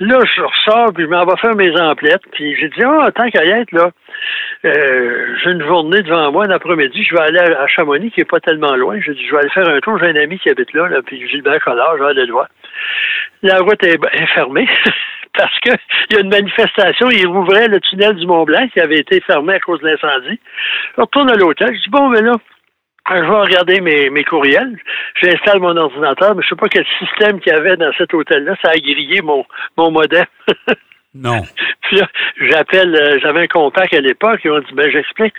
Là, 0.00 0.18
je 0.24 0.42
ressors, 0.42 0.92
puis 0.92 1.04
je 1.04 1.08
m'en 1.08 1.24
vais 1.24 1.36
faire 1.36 1.54
mes 1.54 1.80
emplettes, 1.80 2.22
puis 2.32 2.56
j'ai 2.56 2.68
dit, 2.68 2.82
ah, 2.84 3.10
tant 3.12 3.28
qu'à 3.30 3.44
y 3.44 3.50
être, 3.50 3.72
là, 3.72 3.90
euh, 4.64 5.36
j'ai 5.42 5.50
une 5.50 5.64
journée 5.64 6.02
devant 6.02 6.32
moi, 6.32 6.46
un 6.46 6.50
après-midi, 6.50 7.04
je 7.04 7.14
vais 7.14 7.22
aller 7.22 7.38
à 7.38 7.66
Chamonix, 7.66 8.10
qui 8.10 8.20
est 8.20 8.30
pas 8.30 8.40
tellement 8.40 8.74
loin. 8.76 8.98
J'ai 9.00 9.14
dit, 9.14 9.24
je 9.26 9.32
vais 9.32 9.40
aller 9.40 9.50
faire 9.50 9.68
un 9.68 9.80
tour, 9.80 9.98
j'ai 9.98 10.08
un 10.08 10.16
ami 10.16 10.38
qui 10.38 10.50
habite 10.50 10.72
là, 10.72 10.88
là 10.88 11.02
puis 11.02 11.28
Gilbert 11.28 11.60
Collard, 11.62 11.96
je 11.98 12.02
vais 12.02 12.10
aller 12.10 12.26
le 12.26 12.32
voir. 12.32 12.48
La 13.42 13.58
route 13.58 13.82
est, 13.84 14.26
fermée. 14.34 14.68
parce 15.36 15.58
qu'il 15.60 15.76
y 16.12 16.16
a 16.16 16.20
une 16.20 16.30
manifestation, 16.30 17.10
ils 17.10 17.26
rouvraient 17.26 17.68
le 17.68 17.80
tunnel 17.80 18.14
du 18.14 18.26
Mont-Blanc 18.26 18.68
qui 18.72 18.80
avait 18.80 19.00
été 19.00 19.20
fermé 19.20 19.54
à 19.54 19.60
cause 19.60 19.80
de 19.80 19.88
l'incendie. 19.88 20.38
Je 20.96 21.00
retourne 21.00 21.30
à 21.30 21.34
l'hôtel, 21.34 21.74
je 21.74 21.82
dis, 21.82 21.90
bon, 21.90 22.08
ben 22.08 22.24
là, 22.24 22.34
je 23.08 23.20
vais 23.20 23.40
regarder 23.40 23.80
mes, 23.80 24.10
mes 24.10 24.24
courriels. 24.24 24.78
J'installe 25.22 25.60
mon 25.60 25.76
ordinateur, 25.76 26.34
mais 26.34 26.42
je 26.42 26.48
sais 26.48 26.56
pas 26.56 26.68
quel 26.68 26.86
système 26.98 27.40
qu'il 27.40 27.52
y 27.52 27.56
avait 27.56 27.76
dans 27.76 27.92
cet 27.98 28.14
hôtel-là. 28.14 28.56
Ça 28.62 28.70
a 28.70 28.76
grillé 28.76 29.20
mon, 29.20 29.44
mon 29.76 29.90
modem. 29.90 30.24
Non. 31.14 31.42
Puis 31.82 31.98
là, 31.98 32.08
j'appelle, 32.40 32.94
euh, 32.94 33.18
j'avais 33.20 33.42
un 33.42 33.46
contact 33.46 33.92
à 33.94 34.00
l'époque, 34.00 34.40
ils 34.44 34.50
ont 34.50 34.58
dit, 34.58 34.72
ben, 34.72 34.90
j'explique. 34.90 35.34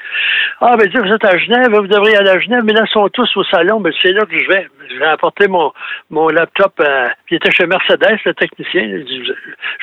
Ah, 0.61 0.77
ben, 0.77 0.89
vous 0.89 1.13
êtes 1.13 1.25
à 1.25 1.37
Genève, 1.37 1.71
vous 1.71 1.87
devriez 1.87 2.17
aller 2.17 2.29
à 2.29 2.39
Genève, 2.39 2.63
mais 2.63 2.73
là, 2.73 2.83
ils 2.87 2.91
sont 2.91 3.09
tous 3.09 3.29
au 3.35 3.43
salon, 3.45 3.81
ben, 3.81 3.91
c'est 4.01 4.11
là 4.11 4.25
que 4.25 4.37
je 4.37 4.47
vais. 4.47 4.67
Je 4.89 4.99
vais 4.99 5.05
apporter 5.05 5.47
mon, 5.47 5.73
mon 6.11 6.29
laptop, 6.29 6.73
euh, 6.79 7.07
qui 7.27 7.35
était 7.35 7.51
chez 7.51 7.65
Mercedes, 7.65 8.19
le 8.25 8.33
technicien. 8.35 8.81
Il 8.83 9.35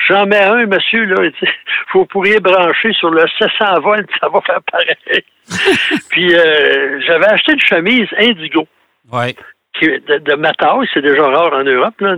j'en 0.07 0.25
mets 0.25 0.41
un, 0.41 0.65
monsieur, 0.65 1.03
là, 1.05 1.23
il 1.23 1.31
dit, 1.31 1.51
vous 1.93 2.05
pourriez 2.05 2.39
brancher 2.39 2.93
sur 2.93 3.09
le 3.09 3.25
700 3.37 3.81
volts, 3.81 4.09
ça 4.19 4.29
va 4.29 4.41
faire 4.41 4.61
pareil. 4.71 5.23
Puis, 6.09 6.33
euh, 6.33 7.01
j'avais 7.05 7.27
acheté 7.27 7.53
une 7.53 7.61
chemise 7.61 8.07
Indigo. 8.17 8.67
Ouais. 9.11 9.35
Qui, 9.79 9.87
de, 9.87 10.17
de 10.19 10.35
ma 10.35 10.53
taille, 10.53 10.87
c'est 10.93 11.01
déjà 11.01 11.27
rare 11.27 11.53
en 11.53 11.63
Europe, 11.63 11.99
là. 11.99 12.15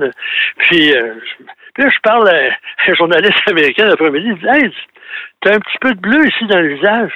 puis, 0.58 0.94
euh, 0.94 1.14
puis 1.76 1.84
là, 1.84 1.90
je 1.94 2.00
parle 2.02 2.28
à 2.30 2.40
un 2.88 2.94
journaliste 2.96 3.40
américain 3.48 3.86
l'après-midi, 3.86 4.30
il 4.30 4.38
dit 4.40 4.48
Hey, 4.48 4.72
t'as 5.42 5.56
un 5.56 5.60
petit 5.60 5.78
peu 5.82 5.94
de 5.94 6.00
bleu 6.00 6.28
ici 6.28 6.48
dans 6.48 6.60
le 6.60 6.74
visage. 6.76 7.12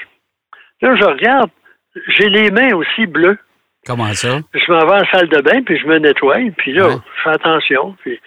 Là, 0.81 0.95
je 0.95 1.03
regarde, 1.03 1.49
j'ai 2.17 2.29
les 2.29 2.51
mains 2.51 2.73
aussi 2.75 3.07
bleues. 3.07 3.37
Comment 3.85 4.13
ça? 4.13 4.39
Je 4.53 4.71
m'en 4.71 4.85
vais 4.85 5.01
en 5.01 5.05
salle 5.11 5.29
de 5.29 5.41
bain, 5.41 5.63
puis 5.63 5.79
je 5.79 5.87
me 5.87 5.97
nettoie, 5.97 6.37
puis 6.57 6.73
là, 6.73 6.87
Ouais. 6.89 6.95
je 7.17 7.21
fais 7.23 7.29
attention. 7.29 7.95
Puis 8.03 8.19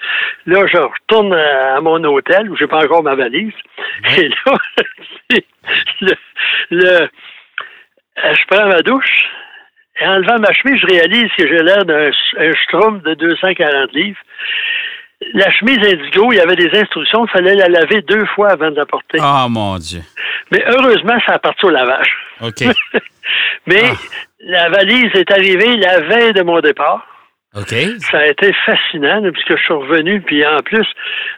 là, 0.47 0.67
je 0.67 0.79
retourne 0.79 1.33
à, 1.35 1.81
mon 1.81 2.03
hôtel 2.05 2.51
où 2.51 2.57
j'ai 2.57 2.67
pas 2.67 2.83
encore 2.85 3.03
ma 3.03 3.15
valise. 3.15 3.53
Et 4.19 4.29
là, 4.29 4.57
le, 6.01 6.13
le- 6.71 7.09
je 8.17 8.47
prends 8.49 8.67
ma 8.67 8.83
douche. 8.83 9.27
Et 10.01 10.07
en 10.07 10.19
levant 10.19 10.39
ma 10.39 10.53
chemise, 10.53 10.81
je 10.81 10.87
réalise 10.87 11.31
que 11.37 11.47
j'ai 11.47 11.63
l'air 11.63 11.85
d'un 11.85 12.11
un 12.39 12.53
strum 12.65 13.01
de 13.01 13.15
240 13.15 13.93
livres. 13.93 14.19
La 15.35 15.51
chemise 15.51 15.79
indigo, 15.79 16.33
il 16.33 16.37
y 16.37 16.41
avait 16.41 16.57
des 16.57 16.71
instructions, 16.79 17.25
il 17.27 17.31
fallait 17.31 17.55
la 17.55 17.69
laver 17.69 18.03
deux 18.03 18.25
fois 18.35 18.51
avant 18.51 18.71
de 18.71 18.77
la 18.77 18.87
porter. 18.87 19.19
Oh, 19.21 19.49
mon 19.49 19.79
Dieu. 19.79 20.01
Mais 20.51 20.63
heureusement, 20.67 21.19
ça 21.27 21.35
a 21.35 21.39
parti 21.39 21.65
au 21.67 21.71
lavage. 21.71 22.17
OK. 22.41 22.65
Mais 23.67 23.83
Ah. 23.85 23.95
la 24.41 24.69
valise 24.71 25.11
est 25.15 25.31
arrivée 25.31 25.77
la 25.77 26.01
veille 26.01 26.33
de 26.33 26.43
mon 26.43 26.61
départ. 26.61 27.07
Ça 28.11 28.19
a 28.21 28.27
été 28.29 28.51
fascinant 28.65 29.21
puisque 29.31 29.57
je 29.57 29.63
suis 29.63 29.75
revenu. 29.75 30.21
Puis 30.23 30.45
en 30.47 30.57
plus, 30.65 30.87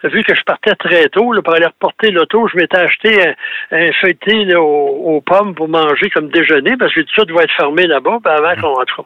vu 0.04 0.22
que 0.22 0.34
je 0.34 0.42
partais 0.44 0.74
très 0.76 1.08
tôt 1.08 1.32
là, 1.32 1.42
pour 1.42 1.54
aller 1.54 1.66
reporter 1.66 2.10
l'auto, 2.12 2.46
je 2.48 2.56
m'étais 2.56 2.76
acheté 2.78 3.28
un, 3.28 3.34
un 3.72 3.92
feuilleté 4.00 4.44
là, 4.44 4.60
aux, 4.60 5.16
aux 5.16 5.20
pommes 5.20 5.54
pour 5.56 5.68
manger 5.68 6.10
comme 6.10 6.28
déjeuner 6.28 6.76
parce 6.76 6.94
que 6.94 7.00
tout 7.00 7.14
ça 7.16 7.24
devait 7.24 7.42
être 7.44 7.56
fermé 7.56 7.86
là-bas. 7.86 8.18
Avant 8.24 8.54
qu'on 8.60 8.74
cas, 8.74 9.02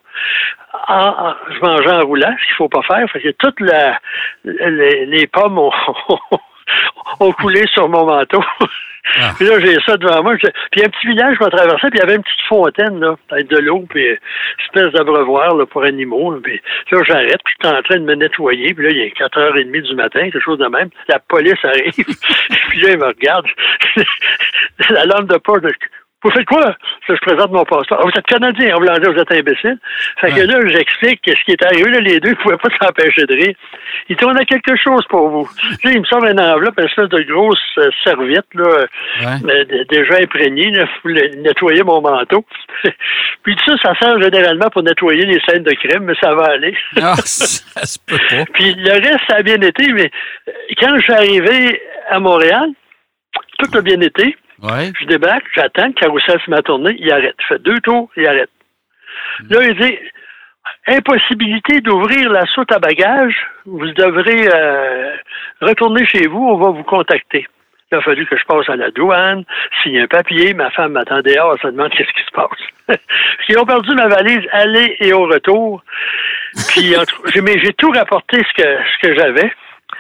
en- 0.88 1.28
en- 1.28 1.34
je 1.50 1.60
mangeais 1.60 1.92
en 1.92 2.06
roulant, 2.06 2.34
ce 2.40 2.44
qu'il 2.46 2.56
faut 2.56 2.68
pas 2.68 2.82
faire. 2.82 3.10
Fait 3.10 3.20
que 3.20 3.30
toutes 3.38 3.60
les, 3.60 5.06
les 5.06 5.26
pommes 5.26 5.58
ont, 5.58 5.70
ont 7.20 7.32
coulé 7.32 7.64
sur 7.72 7.88
mon 7.88 8.04
manteau. 8.06 8.42
Ah. 9.18 9.32
Puis 9.36 9.46
là, 9.46 9.58
j'ai 9.60 9.76
ça 9.86 9.96
devant 9.96 10.22
moi. 10.22 10.36
Je- 10.36 10.48
Puis 10.70 10.84
un 10.84 10.88
petit 10.88 11.06
village 11.06 11.38
qu'on 11.38 11.48
traversait, 11.48 11.88
puis 11.88 11.98
il 11.98 12.00
y 12.00 12.02
avait 12.02 12.16
une 12.16 12.22
petite 12.22 12.46
fontaine, 12.48 13.00
là, 13.00 13.14
avec 13.30 13.46
de 13.48 13.56
l'eau, 13.58 13.86
puis 13.88 14.06
une 14.06 14.16
espèce 14.66 14.92
d'abreuvoir 14.92 15.54
là, 15.54 15.64
pour 15.66 15.82
animaux. 15.84 16.34
là. 16.34 16.40
Puis 16.42 16.60
là, 16.92 17.02
j'arrête, 17.06 17.40
puis 17.44 17.54
je 17.62 17.68
suis 17.68 17.76
en 17.76 17.82
train 17.82 17.96
de 17.96 18.04
me 18.04 18.14
nettoyer. 18.14 18.74
Puis 18.74 18.84
là, 18.84 18.90
il 18.90 18.98
est 19.00 19.16
4h30 19.18 19.80
du 19.82 19.94
matin, 19.94 20.20
quelque 20.30 20.40
chose 20.40 20.58
de 20.58 20.66
même. 20.66 20.90
La 21.08 21.18
police 21.20 21.64
arrive. 21.64 21.92
puis 22.68 22.80
là, 22.80 22.90
il 22.90 22.98
me 22.98 23.06
regarde. 23.06 23.46
La 24.90 25.04
lampe 25.06 25.28
de 25.28 25.36
poche, 25.38 25.62
je- 25.62 25.86
vous 26.24 26.30
faites 26.30 26.46
quoi? 26.46 26.74
Je 27.08 27.14
présente 27.14 27.52
mon 27.52 27.64
passeport. 27.64 28.02
Vous 28.02 28.10
êtes 28.16 28.26
Canadien, 28.26 28.74
en 28.74 28.80
voulant 28.80 28.98
dire, 28.98 29.12
vous 29.12 29.20
êtes 29.20 29.32
imbécile. 29.32 29.78
Fait 30.20 30.32
que 30.32 30.40
là, 30.40 30.58
j'explique 30.66 31.22
que 31.22 31.30
ce 31.34 31.44
qui 31.44 31.52
est 31.52 31.64
arrivé, 31.64 31.90
là, 31.90 32.00
les 32.00 32.18
deux 32.18 32.30
ne 32.30 32.34
pouvaient 32.34 32.56
pas 32.56 32.68
s'empêcher 32.82 33.24
de 33.26 33.34
rire. 33.34 33.54
Il 34.08 34.16
dit, 34.16 34.24
on 34.24 34.34
a 34.34 34.44
quelque 34.44 34.74
chose 34.76 35.04
pour 35.08 35.28
vous. 35.28 35.48
Là, 35.84 35.90
il 35.92 36.00
me 36.00 36.04
sort 36.06 36.24
une 36.24 36.40
enveloppe, 36.40 36.74
une 36.78 36.86
espèce 36.86 37.08
de 37.08 37.22
grosse 37.22 37.58
euh, 37.78 37.88
serviette, 38.04 38.46
là, 38.54 38.86
Ouais. 39.20 39.84
déjà 39.90 40.14
imprégnée, 40.22 40.70
là, 40.70 40.86
pour 41.02 41.10
nettoyer 41.10 41.82
mon 41.84 42.00
manteau. 42.00 42.44
Puis 43.44 43.54
tout 43.56 43.76
ça, 43.76 43.76
ça 43.82 43.94
sert 44.00 44.20
généralement 44.20 44.68
pour 44.70 44.82
nettoyer 44.82 45.24
les 45.24 45.40
scènes 45.46 45.62
de 45.62 45.72
crime, 45.72 46.04
mais 46.04 46.14
ça 46.20 46.34
va 46.34 46.46
aller. 46.46 46.76
Ah, 47.00 47.14
ça 47.16 47.84
se 47.86 47.98
peut 48.06 48.18
pas. 48.28 48.44
Puis 48.54 48.74
le 48.74 48.90
reste, 48.92 49.20
ça 49.28 49.36
a 49.36 49.42
bien 49.42 49.60
été, 49.60 49.92
mais 49.92 50.10
euh, 50.48 50.52
quand 50.80 50.96
je 50.96 51.02
suis 51.02 51.12
arrivé 51.12 51.80
à 52.10 52.18
Montréal, 52.18 52.68
tout 53.58 53.76
a 53.76 53.80
bien 53.82 54.00
été. 54.00 54.36
Ouais. 54.62 54.92
Je 55.00 55.06
débarque, 55.06 55.44
j'attends, 55.54 55.86
le 55.86 55.92
carrousel 55.92 56.40
se 56.44 56.50
met 56.50 56.58
à 56.58 56.62
tourner, 56.62 56.96
il 56.98 57.10
arrête. 57.12 57.34
Il 57.40 57.46
fait 57.46 57.62
deux 57.62 57.78
tours, 57.80 58.10
il 58.16 58.26
arrête. 58.26 58.50
Là, 59.50 59.62
il 59.62 59.74
dit 59.78 59.98
impossibilité 60.86 61.80
d'ouvrir 61.80 62.30
la 62.30 62.44
soute 62.46 62.70
à 62.72 62.78
bagages, 62.78 63.36
vous 63.66 63.86
devrez 63.92 64.48
euh, 64.52 65.14
retourner 65.60 66.06
chez 66.06 66.26
vous, 66.26 66.44
on 66.46 66.56
va 66.56 66.70
vous 66.70 66.82
contacter. 66.84 67.46
Il 67.90 67.96
a 67.98 68.02
fallu 68.02 68.26
que 68.26 68.36
je 68.36 68.44
passe 68.44 68.68
à 68.68 68.76
la 68.76 68.90
douane, 68.90 69.44
signer 69.82 70.02
un 70.02 70.06
papier, 70.06 70.52
ma 70.54 70.70
femme 70.70 70.92
m'attendait 70.92 71.34
dehors, 71.34 71.54
elle 71.54 71.60
se 71.62 71.66
demande 71.68 71.90
qu'est-ce 71.92 72.12
qui 72.12 72.24
se 72.26 72.32
passe. 72.32 72.98
Ils 73.48 73.58
ont 73.58 73.64
perdu 73.64 73.94
ma 73.94 74.08
valise 74.08 74.46
aller 74.52 74.96
et 75.00 75.12
au 75.14 75.22
retour. 75.26 75.82
Puis 76.68 76.94
j'ai 77.62 77.72
tout 77.74 77.90
rapporté 77.90 78.38
ce 78.38 78.62
que 78.62 78.68
ce 78.92 79.06
que 79.08 79.14
j'avais 79.14 79.52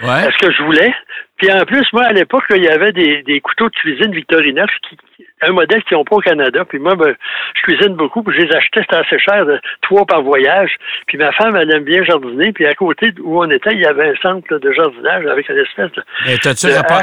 Ouais. 0.02 0.30
ce 0.30 0.38
que 0.46 0.52
je 0.52 0.62
voulais. 0.62 0.94
Puis 1.38 1.52
en 1.52 1.64
plus, 1.64 1.86
moi, 1.92 2.04
à 2.04 2.12
l'époque, 2.12 2.44
il 2.50 2.64
y 2.64 2.68
avait 2.68 2.92
des, 2.92 3.22
des 3.22 3.40
couteaux 3.40 3.68
de 3.68 3.74
cuisine 3.74 4.12
Victorinox, 4.12 4.72
qui, 4.88 4.96
un 5.42 5.52
modèle 5.52 5.82
qu'ils 5.84 5.96
n'ont 5.96 6.04
pas 6.04 6.16
au 6.16 6.20
Canada. 6.20 6.64
Puis 6.64 6.78
moi, 6.78 6.94
ben, 6.96 7.14
je 7.54 7.62
cuisine 7.62 7.94
beaucoup, 7.94 8.22
puis 8.22 8.36
je 8.38 8.44
les 8.46 8.54
achetais, 8.56 8.80
c'était 8.82 8.96
assez 8.96 9.18
cher, 9.18 9.46
de 9.46 9.60
trois 9.82 10.04
par 10.04 10.22
voyage. 10.22 10.70
Puis 11.06 11.16
ma 11.18 11.32
femme, 11.32 11.56
elle 11.56 11.70
aime 11.70 11.84
bien 11.84 12.04
jardiner. 12.04 12.52
Puis 12.52 12.66
à 12.66 12.74
côté 12.74 13.12
où 13.20 13.40
on 13.42 13.50
était, 13.50 13.72
il 13.72 13.80
y 13.80 13.86
avait 13.86 14.08
un 14.10 14.14
centre 14.22 14.46
là, 14.52 14.58
de 14.58 14.72
jardinage 14.72 15.26
avec 15.26 15.48
une 15.48 15.58
espèce 15.58 15.92
de... 15.92 16.02
Et 16.28 16.38
t'as-tu 16.38 16.66
rapport- 16.68 17.02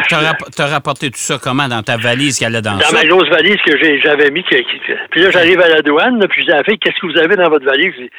t'as 0.56 0.68
rapporté 0.68 1.08
tout 1.10 1.18
ça 1.20 1.38
comment 1.42 1.68
dans 1.68 1.82
ta 1.84 1.98
valise 1.98 2.40
qu'elle 2.40 2.56
a 2.56 2.62
dans, 2.62 2.74
Dans 2.74 2.80
ça? 2.82 2.96
ma 2.98 3.06
grosse 3.06 3.30
valise 3.30 3.58
que 3.66 3.78
j'avais 4.02 4.30
mis. 4.32 4.44
que- 4.44 4.56
que- 4.56 4.88
que- 4.88 5.08
Puis 5.12 5.22
là, 5.22 5.32
j'arrive 5.32 5.60
à 5.62 5.70
la 5.70 5.82
douane, 5.82 6.20
là, 6.20 6.28
puis 6.28 6.42
je 6.42 6.48
dis 6.48 6.52
à 6.54 6.58
la 6.58 6.64
fille, 6.64 6.78
qu'est-ce 6.80 7.00
que 7.00 7.08
vous 7.08 7.18
avez 7.18 7.36
dans 7.36 7.50
votre 7.50 7.66
valise? 7.66 7.94
Dit, 7.98 8.10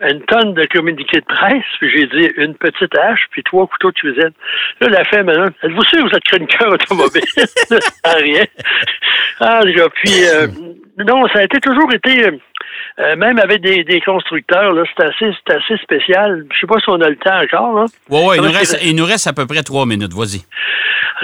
Une 0.00 0.22
tonne 0.22 0.54
de 0.54 0.64
communiqués 0.66 1.20
de 1.20 1.24
presse, 1.26 1.64
puis 1.78 1.90
j'ai 1.90 2.06
dit 2.06 2.30
une 2.36 2.54
petite 2.56 2.96
hache, 2.98 3.26
puis 3.30 3.42
trois 3.42 3.66
couteaux 3.66 3.90
de 3.90 3.98
cuisine. 3.98 4.32
Là, 4.80 4.88
la 4.88 5.04
fille, 5.04 5.22
maintenant, 5.22 5.46
êtes-vous 5.62 5.84
sûr 5.84 5.98
que 5.98 6.08
vous 6.10 6.16
êtes 6.16 6.24
chroniqueur 6.24 6.72
automobile? 6.72 7.22
Rien. 8.04 8.44
Ah, 9.44 9.62
déjà, 9.64 9.88
puis, 9.90 10.24
euh, 10.26 10.46
non, 10.98 11.26
ça 11.32 11.40
a 11.40 11.44
été 11.44 11.58
toujours 11.60 11.92
été, 11.92 12.26
euh, 12.26 12.30
euh, 13.00 13.16
même 13.16 13.38
avec 13.38 13.60
des, 13.60 13.82
des 13.84 14.00
constructeurs, 14.00 14.72
là, 14.72 14.82
c'est 14.96 15.04
assez, 15.04 15.34
c'est 15.46 15.54
assez 15.54 15.76
spécial. 15.82 16.44
Je 16.52 16.60
sais 16.60 16.66
pas 16.66 16.78
si 16.78 16.88
on 16.88 17.00
a 17.00 17.08
le 17.08 17.16
temps 17.16 17.40
encore, 17.42 17.74
là. 17.80 17.84
Ouais, 18.10 18.26
ouais, 18.26 18.36
il 18.36 18.42
nous, 18.42 18.50
reste, 18.52 18.76
c'est- 18.78 18.86
il 18.88 18.94
nous 18.96 19.04
reste 19.06 19.26
à 19.26 19.32
peu 19.32 19.46
près 19.46 19.62
trois 19.62 19.86
minutes. 19.86 20.12
Vas-y. 20.14 20.42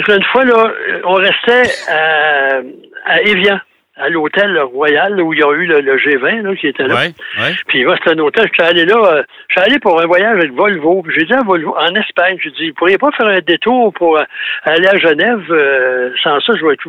Qu'une 0.05 0.23
fois, 0.33 0.45
là, 0.45 0.71
on 1.05 1.15
restait 1.15 1.71
à, 1.91 2.61
à 3.07 3.21
Évian, 3.23 3.59
à 3.97 4.09
l'hôtel 4.09 4.57
Royal, 4.61 5.13
là, 5.17 5.23
où 5.25 5.33
il 5.33 5.41
y 5.41 5.43
a 5.43 5.53
eu 5.53 5.67
le, 5.67 5.81
le 5.81 5.97
G20 5.99 6.43
là, 6.43 6.55
qui 6.55 6.69
était 6.69 6.87
là. 6.87 6.95
Ouais, 6.95 7.13
ouais. 7.41 7.55
Puis 7.67 7.85
moi, 7.85 7.97
c'était 7.99 8.11
un 8.17 8.19
hôtel. 8.23 8.47
Je 8.49 8.63
suis 8.63 8.71
allé 8.71 8.85
là, 8.85 8.95
euh, 8.97 9.23
je 9.49 9.55
suis 9.61 9.69
allé 9.69 9.79
pour 9.81 10.01
un 10.01 10.07
voyage 10.07 10.39
avec 10.39 10.53
Volvo. 10.53 11.03
Puis 11.03 11.15
J'ai 11.19 11.27
dit 11.27 11.33
à 11.35 11.43
Volvo, 11.43 11.75
en 11.77 11.93
Espagne, 11.97 12.39
j'ai 12.43 12.51
dit, 12.53 12.69
vous 12.69 12.75
pourriez 12.77 12.97
pas 12.99 13.11
faire 13.17 13.27
un 13.27 13.41
détour 13.41 13.93
pour 13.95 14.19
aller 14.65 14.87
à 14.87 14.99
Genève? 14.99 15.43
euh, 15.51 16.11
sans 16.23 16.39
ça, 16.41 16.53
je 16.59 16.65
vais 16.65 16.75
être 16.75 16.87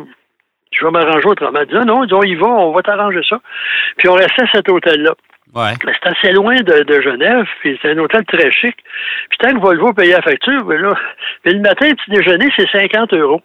je 0.72 0.84
vais 0.84 0.90
m'arranger 0.90 1.26
autrement. 1.26 1.58
Elle 1.60 1.66
dit, 1.66 1.74
Ah 1.76 1.84
non, 1.84 2.06
on 2.10 2.22
y 2.22 2.34
va, 2.34 2.46
on 2.46 2.72
va 2.72 2.82
t'arranger 2.82 3.20
ça. 3.28 3.38
Puis 3.96 4.08
on 4.08 4.14
restait 4.14 4.42
à 4.42 4.50
cet 4.52 4.68
hôtel-là. 4.68 5.12
Ouais. 5.54 5.72
Mais 5.84 5.92
c'est 6.00 6.08
assez 6.08 6.32
loin 6.32 6.54
de, 6.56 6.82
de 6.84 7.00
Genève, 7.00 7.44
puis 7.60 7.76
c'est 7.82 7.90
un 7.90 7.98
hôtel 7.98 8.24
très 8.26 8.52
chic. 8.52 8.76
Puis 9.30 9.38
tant 9.40 9.52
que 9.52 9.58
Volvo 9.60 9.92
payait 9.92 10.12
la 10.12 10.22
facture, 10.22 10.64
ben 10.64 10.80
là, 10.80 10.94
mais 11.44 11.52
le 11.54 11.60
matin, 11.60 11.88
le 11.88 11.94
petit 11.96 12.10
déjeuner, 12.10 12.48
c'est 12.56 12.70
50 12.70 13.12
euros. 13.14 13.42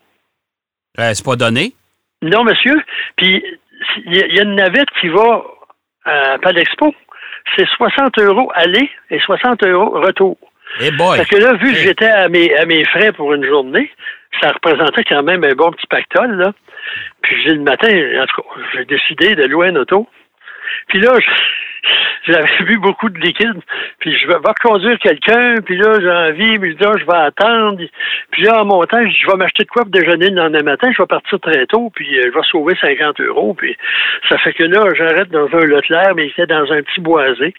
Euh, 0.99 1.11
c'est 1.13 1.25
pas 1.25 1.35
donné? 1.35 1.73
Non, 2.21 2.43
monsieur. 2.43 2.79
Puis 3.17 3.43
il 4.05 4.15
y, 4.15 4.21
a- 4.21 4.27
il 4.27 4.35
y 4.35 4.39
a 4.39 4.43
une 4.43 4.55
navette 4.55 4.89
qui 5.01 5.07
va 5.09 5.41
à 6.05 6.37
Palexpo. 6.39 6.93
C'est 7.55 7.67
60 7.67 8.19
euros 8.19 8.51
aller 8.53 8.89
et 9.09 9.19
60 9.19 9.63
euros 9.63 9.99
retour. 9.99 10.37
Eh 10.81 10.91
boy. 10.91 11.17
Parce 11.17 11.29
que 11.29 11.37
là, 11.37 11.53
vu 11.53 11.71
que 11.71 11.77
Hey. 11.77 11.83
j'étais 11.85 12.07
à 12.07 12.27
mes, 12.29 12.55
à 12.55 12.65
mes 12.65 12.83
frais 12.85 13.11
pour 13.13 13.33
une 13.33 13.45
journée, 13.45 13.91
ça 14.41 14.51
représentait 14.51 15.03
quand 15.03 15.23
même 15.23 15.43
un 15.43 15.55
bon 15.55 15.71
petit 15.71 15.87
pactole, 15.87 16.35
là. 16.37 16.53
Puis 17.21 17.35
j'ai 17.43 17.53
le 17.53 17.61
matin, 17.61 17.89
en 17.89 18.25
tout 18.25 18.41
cas, 18.41 18.47
j'ai 18.73 18.85
décidé 18.85 19.35
de 19.35 19.45
louer 19.45 19.69
un 19.69 19.75
auto. 19.77 20.07
Puis 20.87 20.99
là, 20.99 21.17
j'avais 22.27 22.63
bu 22.65 22.77
beaucoup 22.77 23.09
de 23.09 23.19
liquide. 23.19 23.61
Puis 23.99 24.17
je 24.17 24.27
vais, 24.27 24.35
vais 24.35 24.53
conduire 24.61 24.97
quelqu'un, 24.99 25.55
puis 25.65 25.77
là, 25.77 25.99
j'ai 25.99 26.11
envie, 26.11 26.55
je 26.55 26.75
dis, 26.75 26.85
ah, 26.85 26.93
je 26.99 27.05
vais 27.05 27.17
attendre. 27.17 27.79
Puis 28.31 28.43
là, 28.43 28.61
en 28.61 28.65
montant, 28.65 29.01
je 29.01 29.27
vais 29.27 29.37
m'acheter 29.37 29.63
de 29.63 29.69
quoi 29.69 29.83
pour 29.83 29.91
déjeuner 29.91 30.29
le 30.29 30.35
lendemain 30.35 30.63
matin. 30.63 30.91
Je 30.91 31.01
vais 31.01 31.07
partir 31.07 31.39
très 31.39 31.65
tôt, 31.67 31.91
puis 31.95 32.17
euh, 32.19 32.23
je 32.25 32.37
vais 32.37 32.45
sauver 32.49 32.75
50 32.79 33.19
euros. 33.21 33.53
Puis 33.53 33.75
ça 34.29 34.37
fait 34.39 34.53
que 34.53 34.63
là, 34.63 34.85
j'arrête 34.95 35.29
dans 35.29 35.47
un 35.47 35.65
Leclerc, 35.65 36.13
mais 36.15 36.25
il 36.25 36.29
était 36.31 36.47
dans 36.47 36.71
un 36.71 36.81
petit 36.81 37.01
boisé. 37.01 37.53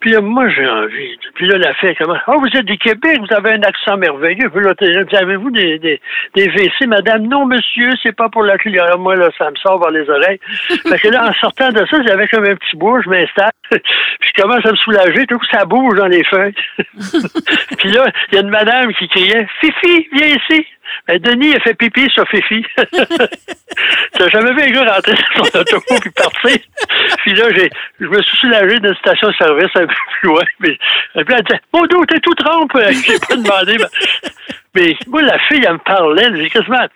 Puis 0.00 0.10
là, 0.10 0.20
moi, 0.20 0.48
j'ai 0.48 0.66
envie. 0.66 1.18
Puis 1.34 1.46
là, 1.46 1.58
la 1.58 1.74
fille, 1.74 1.94
comment? 1.98 2.16
Ah, 2.26 2.34
vous 2.38 2.56
êtes 2.56 2.64
du 2.64 2.78
Québec, 2.78 3.18
vous 3.20 3.34
avez 3.34 3.52
un 3.52 3.62
accent 3.62 3.96
merveilleux. 3.96 4.48
Puis 4.50 4.64
là, 4.64 4.72
avez-vous 5.20 5.50
des, 5.50 5.78
des, 5.78 6.00
des 6.34 6.46
WC, 6.46 6.86
madame? 6.86 7.26
Non, 7.26 7.46
monsieur, 7.46 7.90
c'est 8.02 8.14
pas 8.14 8.28
pour 8.28 8.42
la 8.42 8.58
clientèle. 8.58 8.98
Moi, 8.98 9.16
là, 9.16 9.28
ça 9.36 9.50
me 9.50 9.56
sort 9.56 9.80
vers 9.80 9.90
les 9.90 10.08
oreilles. 10.08 10.40
Parce 10.88 11.00
que 11.00 11.08
là, 11.08 11.28
en 11.28 11.32
sortant 11.34 11.70
de 11.70 11.84
ça, 11.86 11.98
j'avais 12.06 12.28
comme 12.28 12.44
un 12.44 12.56
petit 12.56 12.76
bout, 12.76 13.02
je 13.02 13.10
m'installe. 13.10 13.50
Puis 13.70 14.32
je 14.36 14.42
commence 14.42 14.64
à 14.64 14.72
me 14.72 14.76
soulager. 14.76 15.26
Tout 15.26 15.38
coup, 15.38 15.46
ça 15.50 15.64
bouge 15.64 15.96
dans 15.96 16.06
les 16.06 16.24
feuilles. 16.24 16.54
Puis 17.78 17.90
là, 17.90 18.06
il 18.30 18.34
y 18.34 18.38
a 18.38 18.40
une 18.40 18.50
madame 18.50 18.92
qui 18.94 19.08
criait, 19.08 19.46
Fifi, 19.60 20.08
viens 20.12 20.36
ici. 20.36 20.66
Ben, 21.06 21.18
Denis 21.18 21.54
a 21.54 21.60
fait 21.60 21.74
pipi 21.74 22.08
sur 22.10 22.26
Fifi. 22.28 22.64
T'as 24.12 24.28
jamais 24.28 24.52
vu 24.52 24.62
un 24.62 24.70
gars 24.70 24.94
rentrer 24.94 25.14
dans 25.36 25.44
son 25.44 25.58
auto 25.58 25.80
puis 26.00 26.10
partir? 26.10 26.58
puis 27.18 27.34
là, 27.34 27.44
j'ai, 27.54 27.70
je 28.00 28.06
me 28.06 28.22
suis 28.22 28.36
soulagé 28.38 28.80
d'une 28.80 28.94
station-service 28.94 29.70
un 29.74 29.86
peu 29.86 29.94
plus 30.20 30.28
loin. 30.28 30.44
Mais, 30.60 30.76
puis 31.14 31.34
elle 31.36 31.42
dit, 31.42 31.54
mon 31.72 31.86
dos, 31.86 32.04
t'es 32.06 32.20
tout 32.20 32.34
trompe. 32.34 32.72
J'ai 32.76 33.18
pas 33.18 33.36
demandé. 33.36 33.76
Mais, 33.78 33.86
mais 34.74 34.96
moi, 35.08 35.22
la 35.22 35.38
fille, 35.40 35.64
elle 35.66 35.74
me 35.74 35.78
parlait. 35.78 36.28
J'ai 36.36 36.48
quasiment 36.48 36.86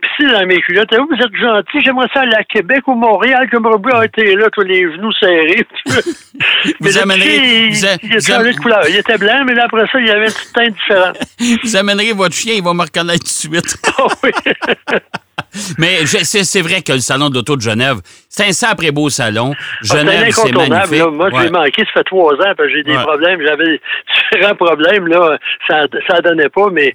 pissé 0.00 0.32
dans 0.32 0.46
mes 0.46 0.60
culottes. 0.62 0.92
Vous 0.92 1.14
êtes 1.14 1.36
gentil. 1.36 1.80
J'aimerais 1.84 2.08
ça 2.12 2.20
aller 2.20 2.34
à 2.34 2.42
Québec 2.44 2.82
ou 2.88 2.94
Montréal, 2.94 3.48
comme 3.50 3.66
Robert 3.66 3.96
a 3.96 4.04
été 4.06 4.34
là, 4.34 4.48
tous 4.50 4.62
les 4.62 4.82
genoux 4.92 5.12
serrés. 5.12 5.66
mais 5.86 6.72
vous 6.80 6.98
amènerez, 6.98 7.68
il, 7.68 7.76
il, 7.76 7.86
a 7.86 8.20
changé 8.20 8.52
de 8.52 8.58
couleur. 8.58 8.82
Il 8.88 8.96
était 8.96 9.18
blanc, 9.18 9.44
mais 9.46 9.54
là, 9.54 9.64
après 9.66 9.86
ça, 9.92 10.00
il 10.00 10.06
y 10.06 10.10
avait 10.10 10.26
une 10.26 10.52
teinte 10.52 10.74
différente. 10.74 11.18
vous 11.62 11.76
amènerez 11.76 12.12
votre 12.12 12.34
chien, 12.34 12.54
il 12.54 12.64
va 12.64 12.74
me 12.74 12.82
reconnaître 12.82 13.20
tout 13.20 13.48
de 13.48 13.54
suite. 13.54 13.76
oh, 14.00 14.08
oui. 14.24 14.30
Mais 15.78 16.06
c'est 16.06 16.62
vrai 16.62 16.82
que 16.82 16.92
le 16.92 17.00
salon 17.00 17.28
d'auto 17.28 17.56
de 17.56 17.60
Genève, 17.60 17.98
c'est 18.28 18.46
un 18.46 18.52
sacré 18.52 18.90
beau 18.90 19.10
salon. 19.10 19.54
Genève, 19.82 20.26
ah, 20.28 20.32
c'est 20.32 20.52
magnifique. 20.52 20.98
Là. 20.98 21.10
Moi, 21.10 21.30
je 21.32 21.42
l'ai 21.42 21.50
manqué, 21.50 21.82
ça 21.84 21.90
fait 21.94 22.04
trois 22.04 22.34
ans, 22.34 22.54
parce 22.56 22.68
que 22.68 22.70
j'ai 22.70 22.82
des 22.82 22.96
ouais. 22.96 23.02
problèmes. 23.02 23.40
J'avais 23.44 23.80
différents 24.32 24.54
problèmes, 24.54 25.06
là. 25.08 25.38
Ça 25.68 25.82
ne 25.82 26.20
donnait 26.22 26.48
pas, 26.48 26.68
mais 26.70 26.94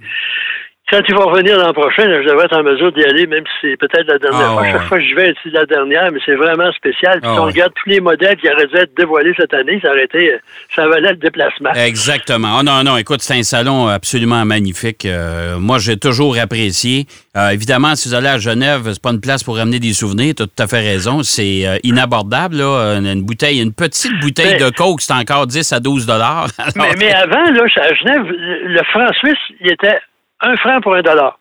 quand 0.92 1.02
il 1.10 1.16
va 1.16 1.24
revenir 1.24 1.58
l'an 1.58 1.74
prochain, 1.74 2.04
je 2.04 2.28
devrais 2.30 2.46
être 2.46 2.58
en 2.58 2.62
mesure 2.64 2.92
d'y 2.92 3.04
aller, 3.04 3.26
même 3.26 3.44
si 3.46 3.70
c'est 3.70 3.78
peut-être 3.78 4.06
la 4.08 4.20
dernière 4.20 4.50
Ah, 4.52 4.54
fois. 4.54 4.62
ouais. 4.62 4.72
Chaque 4.72 4.84
fois 4.84 4.98
que 5.00 5.04
je 5.04 5.16
vais, 5.16 5.34
c'est 5.44 5.50
la 5.50 5.66
dernière, 5.66 6.12
mais 6.12 6.20
c'est 6.26 6.36
vraiment 6.36 6.72
spécial. 6.74 7.20
Puis 7.22 7.30
Ah, 7.30 7.34
si 7.34 7.40
on 7.40 7.46
ouais. 7.46 7.52
regarde 7.52 7.74
tous 7.76 7.90
les 7.90 8.00
modèles 8.00 8.36
qui 8.38 8.48
auraient 8.48 8.68
dû 8.68 8.76
être 8.78 8.96
dévoilés 8.96 9.34
cette 9.36 9.54
année, 9.56 9.80
ça 9.84 9.90
aurait 9.90 10.04
été, 10.04 10.36
ça 10.76 10.88
valait 10.88 11.10
le 11.10 11.16
déplacement. 11.18 11.72
Exactement. 11.74 12.58
Oh 12.60 12.64
non, 12.64 12.84
non, 12.84 12.98
écoute, 12.98 13.22
c'est 13.22 13.34
un 13.34 13.42
salon 13.44 13.88
absolument 13.88 14.46
magnifique. 14.46 15.06
Euh, 15.06 15.58
moi, 15.58 15.80
j'ai 15.80 15.98
toujours 15.98 16.38
apprécié. 16.38 17.06
Euh, 17.36 17.50
évidemment, 17.50 17.96
si 17.96 18.08
vous 18.10 18.14
allez 18.14 18.28
à 18.28 18.38
Genève, 18.38 18.82
c'est 18.86 19.02
pas 19.02 19.12
une 19.12 19.22
place 19.22 19.44
pour 19.44 19.58
ramener 19.58 19.80
des 19.80 19.94
souvenirs. 19.94 20.36
Tu 20.38 20.44
as 20.44 20.46
tout 20.46 20.64
à 20.64 20.68
fait 20.68 20.82
raison. 20.82 21.24
C'est 21.24 21.66
euh, 21.66 21.78
inabordable, 21.84 22.58
là. 22.58 22.98
Une, 23.00 23.08
une 23.08 23.24
bouteille, 23.24 23.60
une 23.60 23.74
petite 23.74 24.14
bouteille 24.22 24.54
Mais- 24.60 24.66
de 24.66 24.70
Coke, 24.70 25.02
c'est 25.02 25.14
encore 25.14 25.48
10 25.48 25.74
à 25.74 25.80
12 25.80 26.06
dollars. 26.06 26.48
Mais, 26.76 26.92
mais 27.00 27.12
avant, 27.14 27.44
là, 27.52 27.64
à 27.76 27.94
Genève, 27.96 28.24
le 28.28 28.82
franc 28.92 29.12
suisse, 29.14 29.38
il 29.62 29.72
était 29.72 29.98
un 30.46 30.56
franc 30.58 30.82
pour 30.82 30.96
un 30.96 31.02
dollar. 31.02 31.40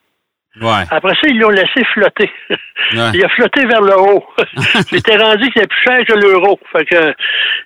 Ouais. 0.61 0.85
Après 0.89 1.15
ça, 1.15 1.23
ils 1.29 1.39
l'ont 1.39 1.49
laissé 1.51 1.85
flotter. 1.93 2.31
Ouais. 2.93 3.11
Il 3.15 3.25
a 3.25 3.29
flotté 3.31 3.65
vers 3.67 3.81
le 3.81 3.99
haut. 3.99 4.25
C'était 4.91 5.17
rendu 5.17 5.51
qu'il 5.51 5.63
était 5.63 5.67
plus 5.69 5.81
cher 5.87 6.05
que 6.07 6.13
l'euro. 6.13 6.61
Fait 6.71 6.85
que, 6.85 7.15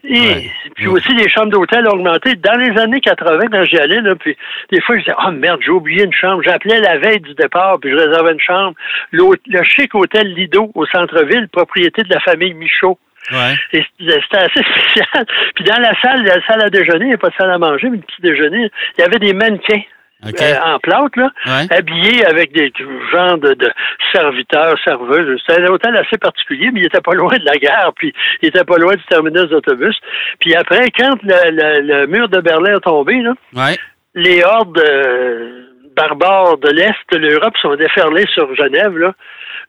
et, 0.05 0.21
Ouais. 0.21 0.51
puis 0.77 0.87
aussi, 0.87 1.13
les 1.15 1.29
chambres 1.29 1.51
d'hôtel 1.51 1.87
ont 1.89 1.93
augmenté. 1.95 2.35
Dans 2.37 2.55
les 2.59 2.79
années 2.79 3.01
80, 3.01 3.47
quand 3.51 3.65
j'y 3.65 3.79
allais, 3.79 4.01
là, 4.01 4.15
puis 4.15 4.37
des 4.71 4.81
fois, 4.83 4.97
je 4.97 5.01
disais, 5.03 5.15
oh 5.27 5.31
merde, 5.33 5.61
j'ai 5.65 5.71
oublié 5.73 6.05
une 6.05 6.13
chambre. 6.13 6.43
J'appelais 6.45 6.81
la 6.81 6.99
veille 6.99 7.21
du 7.21 7.35
départ, 7.35 7.79
puis 7.81 7.91
je 7.91 7.97
réservais 7.97 8.33
une 8.33 8.41
chambre. 8.41 8.75
Le 9.11 9.63
chic 9.65 9.95
hôtel 9.95 10.33
Lido 10.35 10.71
au 10.75 10.87
centre-ville, 10.87 11.49
propriété 11.49 12.05
de 12.05 12.11
la 12.15 12.21
famille 12.21 12.55
Michaud. 12.55 12.99
Ouais. 13.33 13.57
Et 13.73 13.85
c'était 13.99 14.37
assez 14.39 14.63
spécial. 14.71 15.27
Puis 15.57 15.65
dans 15.65 15.81
la 15.81 15.99
salle, 16.01 16.23
la 16.23 16.47
salle 16.47 16.63
à 16.63 16.71
déjeuner, 16.71 17.07
il 17.07 17.09
n'y 17.09 17.15
a 17.15 17.19
pas 17.19 17.31
de 17.31 17.35
salle 17.35 17.51
à 17.51 17.59
manger, 17.59 17.89
mais 17.91 17.97
le 17.97 18.03
petit 18.03 18.23
déjeuner, 18.23 18.71
il 18.97 19.01
y 19.01 19.05
avait 19.05 19.19
des 19.19 19.33
mannequins. 19.33 19.83
Euh, 20.25 20.57
en 20.65 20.79
plâtre, 20.81 21.17
là, 21.17 21.31
Ouais. 21.47 21.67
habillés 21.77 22.25
avec 22.27 22.53
des 22.53 22.73
genres 23.13 23.39
de, 23.39 23.55
de 23.55 23.71
serviteurs, 24.13 24.77
serveuses. 24.85 25.41
C'était 25.47 25.63
un 25.63 25.67
hôtel 25.67 25.97
assez 25.97 26.19
particulier, 26.19 26.71
mais 26.73 26.81
il 26.81 26.87
était 26.87 27.01
pas 27.01 27.15
loin 27.15 27.37
de 27.39 27.45
la 27.45 27.57
gare, 27.57 27.93
puis 27.95 28.13
il 28.43 28.49
était 28.49 28.65
pas 28.65 28.79
loin 28.79 28.95
du 28.95 29.05
terminus 29.09 29.45
d'autobus. 29.49 29.97
Puis 30.41 30.55
après, 30.57 30.91
quand 30.99 31.17
le, 31.23 31.51
le- 31.53 31.81
le 32.01 32.07
mur 32.09 32.29
de 32.29 32.41
Berlin 32.41 32.77
est 32.77 32.81
tombé, 32.81 33.15
là, 33.23 33.35
Ouais. 33.55 33.77
les 34.17 34.43
hordes 34.43 34.79
euh, 34.79 35.65
barbares 35.97 36.59
de 36.59 36.71
l'Est 36.71 36.95
de 37.13 37.19
l'Europe 37.19 37.57
sont 37.63 37.77
déferlées 37.77 38.27
sur 38.35 38.53
Genève, 38.57 38.97
là. 38.97 39.15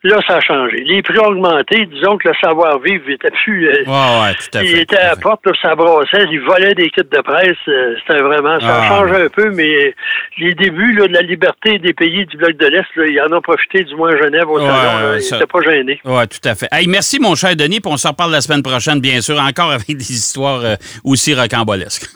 Là, 0.04 0.18
ça 0.26 0.38
a 0.38 0.40
changé. 0.40 0.78
Les 0.86 1.02
prix 1.02 1.20
ont 1.20 1.26
augmenté. 1.28 1.86
Disons 1.88 2.18
que 2.18 2.30
le 2.30 2.34
savoir-vivre 2.42 3.10
était 3.10 3.32
plus... 3.44 3.68
euh, 3.68 3.84
Ouais, 3.86 4.22
ouais, 4.22 4.34
tout 4.36 4.58
à 4.58 4.62
fait. 4.62 4.66
il 4.72 4.80
était 4.80 4.96
à 4.98 5.08
la 5.10 5.16
porte, 5.18 5.46
là, 5.46 5.52
ça 5.62 5.76
brassait, 5.76 6.26
il 6.32 6.40
volait 6.40 6.74
des 6.74 6.90
kits 6.90 7.02
de 7.02 7.22
presse. 7.22 7.58
euh, 7.68 7.96
C'était 8.08 8.22
vraiment, 8.22 8.58
ça 8.62 8.76
a 8.78 8.82
Ah. 8.86 8.88
changé 8.88 9.16
un 9.24 9.28
peu, 9.28 9.52
mais 9.52 9.94
les 10.38 10.54
débuts 10.54 10.94
là, 10.94 11.06
de 11.08 11.14
la 11.14 11.22
liberté 11.22 11.80
des 11.80 11.92
pays 11.94 12.26
du 12.28 12.38
bloc 12.38 12.54
de 12.56 12.68
l'Est, 12.68 12.86
ils 12.96 13.22
en 13.22 13.36
ont 13.36 13.42
profité, 13.42 13.84
du 13.84 13.94
moins 13.98 14.12
Genève, 14.16 14.48
au 14.50 14.60
salon. 14.60 15.18
ils 15.20 15.34
n'étaient 15.34 15.46
pas 15.46 15.62
gênés. 15.64 16.00
Oui, 16.06 16.28
tout 16.30 16.48
à 16.48 16.56
fait. 16.56 16.68
Hey, 16.72 16.88
merci, 16.88 17.20
mon 17.20 17.36
cher 17.36 17.56
Denis, 17.58 17.82
puis 17.82 17.92
on 17.92 17.98
se 17.98 18.08
reparle 18.08 18.32
la 18.32 18.40
semaine 18.40 18.64
prochaine, 18.64 19.02
bien 19.02 19.20
sûr, 19.20 19.38
encore 19.38 19.72
avec 19.72 19.88
des 19.88 20.12
histoires 20.14 20.62
euh, 20.64 20.76
aussi 21.04 21.34
rocambolesques. 21.34 22.08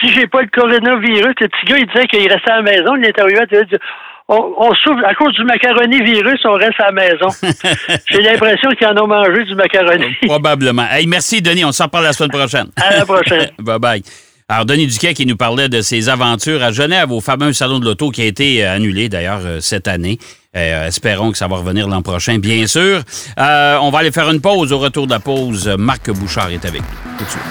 si 0.00 0.08
j'ai 0.12 0.26
pas 0.26 0.42
le 0.42 0.48
coronavirus, 0.48 1.34
le 1.40 1.48
petit 1.48 1.66
gars, 1.66 1.78
il 1.78 1.86
disait 1.86 2.06
qu'il 2.06 2.30
restait 2.32 2.50
à 2.50 2.56
la 2.56 2.62
maison. 2.62 2.94
L'intervieweur 2.94 3.44
il 3.50 3.64
dit 3.66 3.76
on, 4.28 4.54
on 4.56 4.74
souffre, 4.74 5.04
à 5.04 5.14
cause 5.14 5.32
du 5.34 5.44
macaroni 5.44 6.02
virus, 6.02 6.40
on 6.44 6.54
reste 6.54 6.80
à 6.80 6.90
la 6.90 6.92
maison. 6.92 7.28
j'ai 8.10 8.22
l'impression 8.22 8.70
qu'ils 8.70 8.86
en 8.86 9.02
ont 9.02 9.06
mangé 9.06 9.44
du 9.44 9.54
macaroni. 9.54 10.14
Probablement. 10.26 10.86
Hey, 10.90 11.06
merci, 11.06 11.42
Denis. 11.42 11.64
On 11.64 11.72
se 11.72 11.82
reparle 11.82 12.04
la 12.04 12.12
semaine 12.12 12.30
prochaine. 12.30 12.68
À 12.76 12.96
la 12.96 13.04
prochaine. 13.04 13.50
bye 13.58 13.78
bye. 13.78 14.02
Alors, 14.48 14.66
Denis 14.66 14.86
Duquet 14.86 15.14
qui 15.14 15.24
nous 15.24 15.36
parlait 15.36 15.70
de 15.70 15.80
ses 15.80 16.10
aventures 16.10 16.62
à 16.62 16.70
Genève, 16.70 17.10
au 17.10 17.20
fameux 17.22 17.54
salon 17.54 17.78
de 17.78 17.86
l'auto 17.86 18.10
qui 18.10 18.20
a 18.20 18.26
été 18.26 18.64
euh, 18.64 18.74
annulé 18.74 19.08
d'ailleurs 19.08 19.40
euh, 19.44 19.60
cette 19.60 19.88
année. 19.88 20.18
Euh, 20.56 20.86
espérons 20.86 21.32
que 21.32 21.38
ça 21.38 21.48
va 21.48 21.56
revenir 21.56 21.88
l'an 21.88 22.02
prochain, 22.02 22.38
bien 22.38 22.66
sûr. 22.66 23.02
Euh, 23.38 23.78
on 23.80 23.90
va 23.90 24.00
aller 24.00 24.12
faire 24.12 24.30
une 24.30 24.40
pause. 24.40 24.72
Au 24.72 24.78
retour 24.78 25.06
de 25.06 25.12
la 25.12 25.18
pause, 25.18 25.66
Marc 25.78 26.10
Bouchard 26.10 26.50
est 26.50 26.64
avec 26.64 26.82
nous. 26.82 27.18
Tout 27.18 27.24
de 27.24 27.30
suite. 27.30 27.42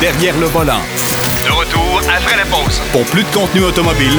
Derrière 0.00 0.38
le 0.38 0.46
volant. 0.46 0.80
De 1.46 1.52
retour 1.52 2.00
après 2.16 2.36
la 2.36 2.44
pause. 2.44 2.80
Pour 2.92 3.04
plus 3.06 3.24
de 3.24 3.28
contenu 3.28 3.64
automobile, 3.64 4.18